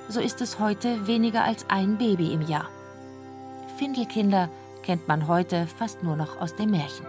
so 0.10 0.20
ist 0.20 0.42
es 0.42 0.60
heute 0.60 1.08
weniger 1.08 1.44
als 1.44 1.66
ein 1.70 1.98
Baby 1.98 2.34
im 2.34 2.42
Jahr. 2.42 2.70
Findelkinder 3.78 4.50
kennt 4.84 5.08
man 5.08 5.28
heute 5.28 5.68
fast 5.68 6.04
nur 6.04 6.16
noch 6.16 6.42
aus 6.42 6.56
dem 6.56 6.72
Märchen. 6.72 7.06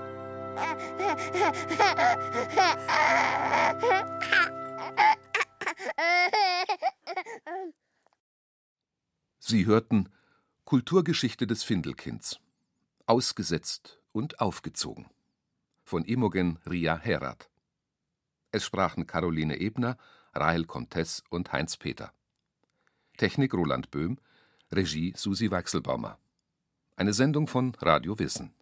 Sie 9.39 9.67
hörten 9.67 10.09
Kulturgeschichte 10.65 11.47
des 11.47 11.65
Findelkinds. 11.65 12.39
Ausgesetzt 13.07 13.99
und 14.13 14.41
aufgezogen. 14.41 15.09
Von 15.83 16.05
Imogen 16.05 16.61
Ria 16.71 16.97
Herat. 16.97 17.51
Es 18.53 18.65
sprachen 18.65 19.07
Caroline 19.07 19.61
Ebner, 19.61 19.97
Rahel 20.35 20.65
Comtes 20.65 21.23
und 21.31 21.53
Heinz 21.53 21.77
Peter. 21.77 22.13
Technik 23.17 23.55
Roland 23.55 23.91
Böhm, 23.91 24.19
Regie 24.73 25.13
Susi 25.17 25.51
Weichselbaumer. 25.51 26.19
Eine 26.97 27.13
Sendung 27.13 27.47
von 27.47 27.75
Radio 27.77 28.19
Wissen. 28.19 28.53